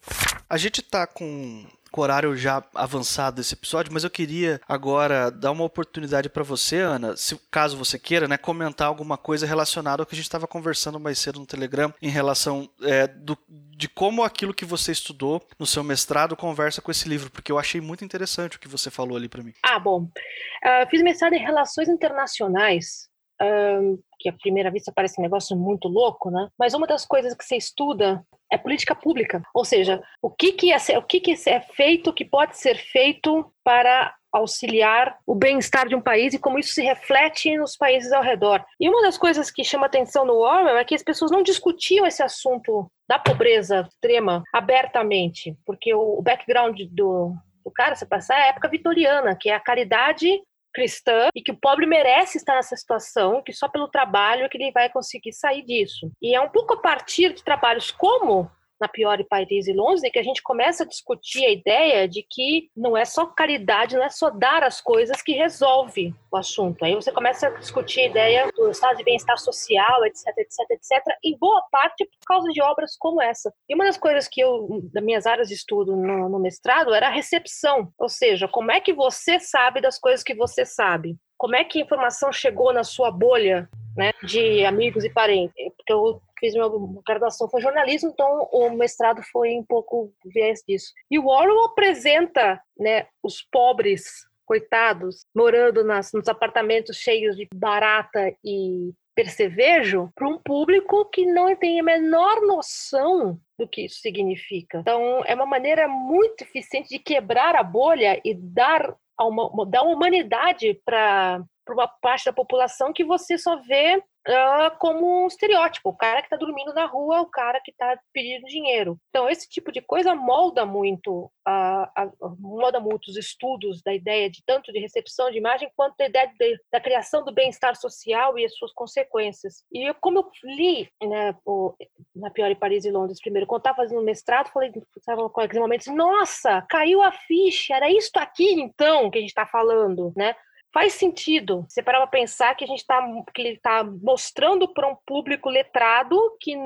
A 0.49 0.56
gente 0.56 0.82
tá 0.82 1.06
com 1.06 1.66
com 1.92 2.00
o 2.00 2.04
horário 2.04 2.35
já 2.35 2.64
avançado 2.75 3.37
desse 3.37 3.52
episódio, 3.52 3.92
mas 3.92 4.02
eu 4.02 4.11
queria 4.11 4.61
agora 4.66 5.30
dar 5.30 5.52
uma 5.52 5.62
oportunidade 5.62 6.28
para 6.30 6.42
você, 6.42 6.78
Ana, 6.78 7.14
se 7.16 7.38
caso 7.50 7.76
você 7.76 7.99
queira, 7.99 8.26
né, 8.26 8.38
comentar 8.38 8.88
alguma 8.88 9.18
coisa 9.18 9.47
relacionada 9.47 10.02
ao 10.02 10.06
que 10.06 10.14
a 10.14 10.16
gente 10.16 10.25
estava 10.25 10.49
conversando 10.49 10.99
mais 10.99 11.18
cedo 11.18 11.38
no 11.38 11.47
Telegram 11.47 11.92
em 12.00 12.09
relação 12.09 12.68
é, 12.82 13.06
do, 13.06 13.37
de 13.47 13.88
como 13.88 14.25
aquilo 14.25 14.54
que 14.54 14.64
você 14.64 14.90
estudou 14.90 15.42
no 15.59 15.66
seu 15.66 15.85
mestrado 15.85 16.35
conversa 16.35 16.80
com 16.80 16.90
esse 16.90 17.06
livro, 17.06 17.30
porque 17.30 17.52
eu 17.52 17.59
achei 17.59 17.80
muito 17.80 18.04
interessante 18.04 18.56
o 18.56 18.61
que 18.61 18.68
você 18.68 18.90
falou 18.90 19.16
ali 19.16 19.28
para 19.28 19.42
mim. 19.42 19.52
Ah, 19.62 19.78
bom. 19.78 20.04
Uh, 20.04 20.88
fiz 20.90 21.02
mestrado 21.02 21.35
em 21.35 21.44
relações 21.44 21.88
internacionais. 21.88 23.12
Uh, 23.40 24.00
que 24.21 24.28
à 24.28 24.32
primeira 24.32 24.71
vista 24.71 24.92
parece 24.94 25.21
um 25.21 25.23
negócio 25.23 25.56
muito 25.56 25.88
louco, 25.88 26.30
né? 26.30 26.49
Mas 26.56 26.75
uma 26.75 26.87
das 26.87 27.04
coisas 27.04 27.35
que 27.35 27.44
você 27.44 27.56
estuda 27.56 28.25
é 28.52 28.59
política 28.59 28.94
pública, 28.94 29.42
ou 29.54 29.64
seja, 29.64 30.02
o 30.21 30.30
que 30.30 30.52
que 30.52 30.71
é, 30.71 30.99
o 30.99 31.02
que 31.02 31.21
que 31.21 31.35
é 31.49 31.61
feito, 31.61 32.11
o 32.11 32.12
que 32.12 32.25
pode 32.25 32.59
ser 32.59 32.76
feito 32.76 33.50
para 33.64 34.14
auxiliar 34.30 35.18
o 35.26 35.35
bem-estar 35.35 35.88
de 35.88 35.94
um 35.94 36.00
país 36.00 36.32
e 36.32 36.38
como 36.38 36.59
isso 36.59 36.73
se 36.73 36.82
reflete 36.82 37.56
nos 37.56 37.76
países 37.76 38.12
ao 38.12 38.23
redor. 38.23 38.64
E 38.80 38.88
uma 38.88 39.02
das 39.02 39.18
coisas 39.18 39.50
que 39.50 39.64
chama 39.64 39.87
atenção 39.87 40.25
no 40.25 40.35
Orwell 40.35 40.78
é 40.78 40.85
que 40.85 40.94
as 40.94 41.02
pessoas 41.02 41.30
não 41.30 41.42
discutiam 41.42 42.06
esse 42.06 42.23
assunto 42.23 42.90
da 43.09 43.18
pobreza 43.18 43.87
extrema 43.88 44.42
abertamente, 44.52 45.56
porque 45.66 45.94
o 45.94 46.21
background 46.23 46.80
do, 46.90 47.35
do 47.64 47.71
cara, 47.71 47.94
você 47.94 48.06
passar 48.06 48.38
é 48.38 48.42
a 48.44 48.47
época 48.49 48.68
vitoriana, 48.68 49.37
que 49.37 49.50
é 49.50 49.54
a 49.54 49.61
caridade 49.61 50.40
cristã 50.73 51.29
e 51.35 51.43
que 51.43 51.52
o 51.52 51.57
pobre 51.57 51.87
merece 51.87 52.38
estar 52.38 52.55
nessa 52.55 52.76
situação, 52.76 53.43
que 53.43 53.52
só 53.52 53.69
pelo 53.69 53.88
trabalho 53.88 54.45
é 54.45 54.49
que 54.49 54.57
ele 54.57 54.73
vai 54.73 54.88
conseguir 54.88 55.33
sair 55.33 55.62
disso. 55.62 56.11
E 56.21 56.35
é 56.35 56.41
um 56.41 56.49
pouco 56.49 56.75
a 56.75 56.81
partir 56.81 57.33
de 57.35 57.45
trabalhos 57.45 57.91
como 57.91 58.50
na 58.83 58.89
Pior 58.89 59.23
Paris 59.31 59.69
e 59.69 59.73
Londres, 59.73 60.03
que 60.12 60.19
a 60.19 60.25
gente 60.25 60.43
começa 60.43 60.83
a 60.83 60.87
discutir 60.87 61.45
a 61.45 61.51
ideia 61.51 62.09
de 62.09 62.27
que 62.29 62.69
não 62.77 62.97
é 62.97 63.05
só 63.05 63.25
caridade, 63.27 63.95
não 63.97 64.03
é 64.03 64.09
só 64.09 64.29
dar 64.29 64.65
as 64.65 64.81
coisas 64.81 65.23
que 65.23 65.33
resolve 65.33 66.12
o 66.31 66.37
assunto. 66.37 66.85
Aí 66.85 66.97
você 66.97 67.12
começa 67.12 67.47
a 67.47 67.51
discutir 67.51 68.01
a 68.01 68.07
ideia 68.07 68.51
do 68.57 68.71
estado 68.71 68.97
de 68.97 69.05
bem-estar 69.05 69.39
social, 69.39 70.05
etc, 70.05 70.27
etc, 70.37 70.59
etc, 70.71 71.17
em 71.25 71.39
boa 71.39 71.62
parte 71.71 72.05
por 72.05 72.27
causa 72.27 72.49
de 72.51 72.61
obras 72.61 72.97
como 72.99 73.23
essa. 73.23 73.55
E 73.69 73.75
uma 73.75 73.85
das 73.85 73.97
coisas 73.97 74.27
que 74.27 74.41
eu, 74.41 74.83
das 74.93 75.05
minhas 75.05 75.27
áreas 75.27 75.49
de 75.49 75.55
estudo 75.55 75.95
no, 75.95 76.29
no 76.29 76.41
mestrado, 76.41 76.93
era 76.93 77.07
a 77.07 77.12
recepção, 77.12 77.93
ou 77.97 78.09
seja, 78.09 78.49
como 78.49 78.73
é 78.73 78.81
que 78.81 78.93
você 78.93 79.39
sabe 79.39 79.81
das 79.81 79.97
coisas 79.97 80.25
que 80.25 80.35
você 80.35 80.67
sabe? 80.67 81.17
Como 81.39 81.55
é 81.55 81.62
que 81.62 81.79
a 81.79 81.83
informação 81.83 82.33
chegou 82.33 82.73
na 82.73 82.83
sua 82.83 83.11
bolha 83.11 83.69
né, 83.97 84.12
de 84.25 84.65
amigos 84.65 85.05
e 85.05 85.11
parentes? 85.11 85.55
Porque 85.77 85.93
eu 85.93 86.21
fiz 86.42 86.54
minha 86.54 86.68
graduação 87.06 87.49
foi 87.49 87.61
jornalismo, 87.61 88.11
então 88.11 88.49
o 88.50 88.70
mestrado 88.70 89.22
foi 89.30 89.50
um 89.52 89.64
pouco 89.64 90.12
viés 90.25 90.62
disso. 90.66 90.92
E 91.08 91.18
o 91.18 91.26
Orwell 91.28 91.66
apresenta, 91.66 92.61
né, 92.76 93.06
os 93.22 93.40
pobres 93.42 94.26
coitados 94.44 95.25
morando 95.34 95.84
nas, 95.84 96.12
nos 96.12 96.26
apartamentos 96.28 96.96
cheios 96.96 97.37
de 97.37 97.46
barata 97.54 98.34
e 98.44 98.92
percevejo 99.14 100.11
para 100.14 100.28
um 100.28 100.38
público 100.38 101.04
que 101.11 101.26
não 101.26 101.54
tem 101.54 101.78
a 101.78 101.82
menor 101.82 102.40
noção 102.42 103.38
do 103.58 103.68
que 103.68 103.82
isso 103.82 104.00
significa. 104.00 104.78
Então, 104.78 105.22
é 105.26 105.34
uma 105.34 105.46
maneira 105.46 105.87
muito 105.87 106.42
eficiente 106.42 106.88
de 106.88 106.99
quebrar 106.99 107.54
a 107.54 107.62
bolha 107.62 108.20
e 108.25 108.34
dar 108.34 108.94
uma, 109.20 109.66
dar 109.66 109.82
uma 109.82 109.94
humanidade 109.94 110.80
para 110.84 111.44
uma 111.68 111.87
parte 111.87 112.25
da 112.25 112.32
população 112.32 112.92
que 112.92 113.04
você 113.04 113.38
só 113.38 113.56
vê 113.56 114.02
uh, 114.29 114.76
como 114.79 115.25
um 115.25 115.26
estereótipo. 115.26 115.91
O 115.91 115.97
cara 115.97 116.21
que 116.21 116.26
está 116.26 116.37
dormindo 116.37 116.73
na 116.73 116.87
rua, 116.87 117.21
o 117.21 117.26
cara 117.26 117.61
que 117.61 117.71
está 117.71 117.99
pedindo 118.12 118.47
dinheiro. 118.47 118.99
Então, 119.09 119.29
esse 119.29 119.49
tipo 119.49 119.73
de 119.73 119.81
coisa 119.81 120.14
molda 120.14 120.64
muito, 120.64 121.31
uh, 121.49 122.37
molda 122.38 122.81
muito 122.81 123.09
os 123.09 123.17
estudos 123.17 123.83
da 123.83 123.95
ideia 123.95 124.31
de 124.31 124.43
tanto 124.45 124.73
de 124.73 124.79
recepção 124.79 125.31
de 125.31 125.38
imagem 125.38 125.71
quanto 125.76 125.97
da 125.97 126.07
ideia 126.07 126.33
de, 126.38 126.59
da 126.71 126.81
criação 126.81 127.25
do 127.25 127.33
bem-estar 127.33 127.76
social 127.76 128.38
e 128.38 128.44
as 128.44 128.55
suas 128.57 128.73
consequências. 128.73 129.64
E 129.73 129.88
eu, 129.88 129.94
como 129.94 130.18
eu 130.18 130.31
li 130.44 130.88
né, 131.03 131.35
o, 131.44 131.75
na 132.14 132.31
Pior 132.31 132.55
Paris 132.57 132.85
e 132.85 132.90
Londres 132.90 133.20
primeiro, 133.20 133.46
quando 133.46 133.61
estava 133.61 133.77
fazendo 133.77 134.03
mestrado, 134.03 134.51
falei, 134.53 134.73
estava 134.96 135.29
com 135.29 135.40
aqueles 135.40 135.61
momentos, 135.61 135.87
nossa, 135.88 136.62
caiu 136.68 137.03
a 137.03 137.12
ficha, 137.12 137.75
era 137.75 137.90
isto 137.90 138.16
aqui 138.18 138.53
então 138.53 139.11
que 139.11 139.18
a 139.18 139.20
gente 139.20 139.31
está 139.31 139.46
falando, 139.46 140.12
né? 140.16 140.35
Faz 140.72 140.94
sentido. 140.94 141.64
Você 141.68 141.82
parar 141.82 141.98
para 142.00 142.06
pensar 142.06 142.54
que 142.54 142.64
a 142.64 142.66
gente 142.66 142.80
está 142.80 143.00
que 143.35 143.42
ele 143.42 143.54
está 143.54 143.85
mostrando 143.85 144.72
para 144.72 144.88
um 144.88 144.96
público 145.06 145.48
letrado 145.48 146.18
que 146.40 146.56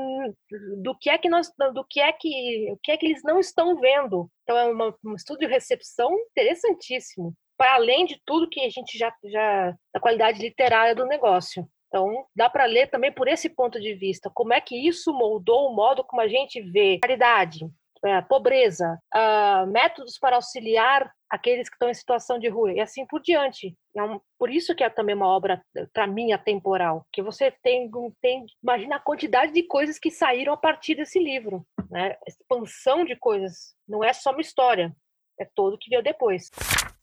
do 0.83 0.97
que 0.99 1.11
é 1.11 1.19
que 1.19 1.29
nós 1.29 1.51
do 1.75 1.85
que 1.85 2.01
é 2.01 2.13
que 2.13 2.71
o 2.73 2.79
que 2.83 2.93
é 2.93 2.97
que 2.97 3.07
eles 3.07 3.23
não 3.25 3.39
estão 3.39 3.79
vendo. 3.81 4.31
Então 4.43 4.57
é 4.57 4.65
uma, 4.67 4.95
um 5.05 5.15
estudo 5.15 5.41
de 5.41 5.47
recepção 5.47 6.13
interessantíssimo, 6.31 7.35
para 7.59 7.75
além 7.75 8.07
de 8.07 8.21
tudo 8.25 8.49
que 8.49 8.61
a 8.61 8.71
gente 8.71 8.97
já 8.97 9.13
já 9.25 9.75
da 9.93 10.01
qualidade 10.01 10.41
literária 10.41 10.95
do 10.95 11.07
negócio. 11.07 11.69
Então, 11.89 12.27
dá 12.35 12.51
para 12.51 12.65
ler 12.65 12.91
também 12.91 13.13
por 13.13 13.29
esse 13.29 13.49
ponto 13.49 13.81
de 13.81 13.95
vista, 13.95 14.31
como 14.35 14.53
é 14.53 14.61
que 14.61 14.77
isso 14.77 15.13
moldou 15.13 15.71
o 15.71 15.75
modo 15.75 16.05
como 16.05 16.21
a 16.21 16.29
gente 16.29 16.61
vê 16.61 16.99
caridade, 16.99 17.65
é, 18.05 18.21
pobreza, 18.23 18.99
uh, 19.15 19.67
métodos 19.67 20.19
para 20.19 20.37
auxiliar 20.37 21.11
aqueles 21.31 21.69
que 21.69 21.75
estão 21.75 21.89
em 21.89 21.95
situação 21.95 22.39
de 22.39 22.49
rua 22.49 22.73
e 22.73 22.81
assim 22.81 23.07
por 23.07 23.21
diante. 23.21 23.77
É 23.97 24.03
um, 24.03 24.21
por 24.39 24.51
isso 24.51 24.75
que 24.75 24.85
é 24.85 24.91
também 24.91 25.15
uma 25.15 25.27
obra 25.27 25.63
para 25.93 26.07
mim 26.07 26.33
atemporal, 26.33 27.07
que 27.13 27.23
você 27.23 27.51
tem, 27.63 27.91
tem 28.21 28.47
imagina 28.63 28.97
a 28.97 29.01
quantidade 29.01 29.53
de 29.53 29.63
coisas 29.63 29.99
que 29.99 30.11
saíram 30.11 30.53
a 30.53 30.57
partir 30.57 30.95
desse 30.95 31.19
livro, 31.19 31.67
né? 31.91 32.17
Expansão 32.27 33.05
de 33.05 33.17
coisas, 33.17 33.75
não 33.89 34.05
é 34.05 34.13
só 34.13 34.31
uma 34.31 34.41
história, 34.41 34.95
é 35.41 35.47
todo 35.55 35.79
que 35.79 35.91
veio 35.91 36.03
depois. 36.03 36.51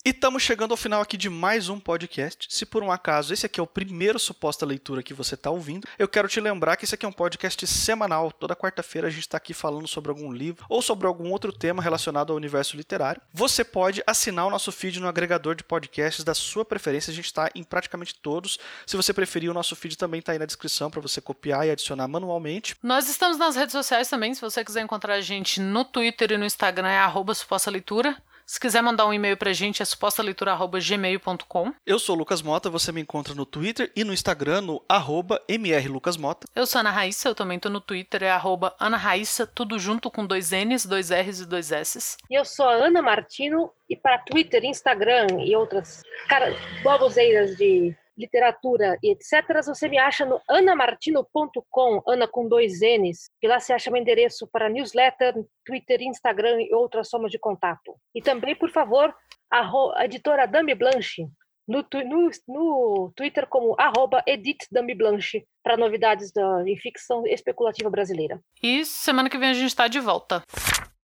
E 0.06 0.10
estamos 0.10 0.44
chegando 0.44 0.72
ao 0.72 0.78
final 0.78 1.02
aqui 1.02 1.16
de 1.16 1.30
mais 1.30 1.70
um 1.70 1.80
podcast. 1.80 2.48
Se 2.50 2.66
por 2.66 2.84
um 2.84 2.92
acaso 2.92 3.34
esse 3.34 3.46
aqui 3.46 3.58
é 3.58 3.64
o 3.64 3.68
primeiro 3.68 4.20
suposta 4.20 4.66
leitura 4.66 5.02
que 5.02 5.14
você 5.14 5.36
está 5.36 5.50
ouvindo, 5.50 5.88
eu 5.98 6.10
quero 6.10 6.28
te 6.28 6.42
lembrar 6.42 6.76
que 6.76 6.84
esse 6.84 6.94
aqui 6.94 7.06
é 7.06 7.08
um 7.08 7.14
podcast 7.14 7.66
semanal. 7.66 8.30
Toda 8.30 8.54
quarta-feira 8.54 9.08
a 9.08 9.10
gente 9.10 9.22
está 9.22 9.38
aqui 9.38 9.54
falando 9.54 9.88
sobre 9.88 10.12
algum 10.12 10.30
livro 10.30 10.66
ou 10.68 10.82
sobre 10.82 11.08
algum 11.08 11.32
outro 11.32 11.54
tema 11.54 11.82
relacionado 11.82 12.32
ao 12.32 12.36
universo 12.36 12.76
literário. 12.76 13.22
Você 13.32 13.64
pode 13.64 14.04
assinar 14.06 14.46
o 14.46 14.50
nosso 14.50 14.74
feed 14.74 15.00
no 15.00 15.08
agregador 15.08 15.56
de 15.56 15.64
podcasts 15.64 16.26
da 16.26 16.34
sua 16.34 16.66
preferência. 16.66 17.10
A 17.10 17.16
gente 17.16 17.28
está 17.28 17.50
em 17.56 17.64
praticamente 17.64 18.14
todos. 18.14 18.60
Se 18.86 18.98
você 18.98 19.14
preferir, 19.14 19.50
o 19.50 19.54
nosso 19.54 19.74
feed 19.74 19.98
também 19.98 20.20
está 20.20 20.34
aí 20.34 20.38
na 20.38 20.46
descrição 20.46 20.92
para 20.92 21.00
você 21.00 21.22
copiar 21.22 21.66
e 21.66 21.72
adicionar 21.72 22.10
manualmente. 22.10 22.76
Nós 22.84 23.08
estamos 23.08 23.38
nas 23.38 23.56
redes 23.56 23.72
sociais 23.72 24.10
também. 24.10 24.34
Se 24.34 24.42
você 24.42 24.66
quiser 24.66 24.82
encontrar 24.82 25.14
a 25.14 25.22
gente 25.22 25.62
no 25.62 25.86
Twitter 25.86 26.34
e 26.34 26.38
no 26.38 26.44
Instagram, 26.44 26.90
é 26.90 27.34
suposta 27.34 27.72
leitura. 27.72 28.22
Se 28.46 28.60
quiser 28.60 28.82
mandar 28.82 29.06
um 29.06 29.14
e-mail 29.14 29.38
pra 29.38 29.54
gente, 29.54 29.82
é 29.82 29.86
supostaleitura.gmail.com. 29.86 31.74
Eu 31.86 31.98
sou 31.98 32.16
o 32.16 32.20
Lucas 32.20 32.42
Mota, 32.42 32.70
você 32.70 32.92
me 32.92 33.02
encontra 33.02 33.34
no 33.34 33.46
Twitter 33.46 33.92
e 33.96 34.04
no 34.04 34.14
Instagram 34.14 34.62
no 34.62 34.84
arroba 34.88 35.42
mrlucasmota. 35.50 36.48
Eu 36.56 36.66
sou 36.66 36.80
Ana 36.80 36.92
Raíssa, 36.92 37.30
eu 37.30 37.36
também 37.36 37.60
tô 37.60 37.70
no 37.70 37.82
Twitter, 37.82 38.24
é 38.24 38.32
arroba 38.32 38.76
Ana 38.80 38.98
Raíssa, 38.98 39.48
tudo 39.48 39.80
junto 39.80 40.12
com 40.12 40.26
dois 40.26 40.52
N's, 40.52 40.86
dois 40.86 41.10
R's 41.10 41.40
e 41.42 41.46
dois 41.46 41.72
S's. 41.72 42.18
E 42.30 42.38
eu 42.38 42.46
sou 42.46 42.68
a 42.68 42.74
Ana 42.74 43.02
Martino, 43.02 43.72
e 43.90 43.96
para 43.96 44.18
Twitter, 44.20 44.64
Instagram 44.64 45.28
e 45.40 45.56
outras 45.56 46.02
cara, 46.28 46.56
baboseiras 46.84 47.56
de 47.56 47.96
literatura 48.18 48.98
e 49.02 49.12
etc., 49.12 49.64
você 49.66 49.88
me 49.88 49.98
acha 49.98 50.26
no 50.26 50.40
anamartino.com, 50.50 52.04
Ana 52.08 52.28
com 52.28 52.48
dois 52.48 52.80
N's, 52.82 53.30
e 53.42 53.48
lá 53.48 53.60
você 53.60 53.74
acha 53.74 53.92
meu 53.92 54.02
endereço 54.02 54.48
para 54.48 54.70
newsletter, 54.70 55.34
Twitter, 55.66 56.02
Instagram 56.02 56.62
e 56.62 56.74
outras 56.74 57.10
formas 57.10 57.32
de 57.32 57.40
contato. 57.40 57.96
E 58.14 58.22
também, 58.22 58.56
por 58.56 58.70
favor, 58.72 59.14
a 59.52 60.06
editora 60.06 60.48
Dame 60.48 60.76
Blanche, 60.76 61.28
no, 61.68 61.86
no, 62.06 62.30
no 62.48 63.14
Twitter 63.16 63.48
como 63.48 63.76
arroba 63.80 64.24
Dame 64.72 64.96
Blanche, 64.96 65.46
para 65.64 65.78
novidades 65.78 66.32
da, 66.32 66.64
em 66.68 66.78
ficção 66.78 67.26
especulativa 67.26 67.90
brasileira. 67.90 68.40
E 68.62 68.86
semana 68.86 69.30
que 69.30 69.38
vem 69.38 69.50
a 69.50 69.54
gente 69.54 69.68
está 69.68 69.88
de 69.88 70.00
volta. 70.00 70.44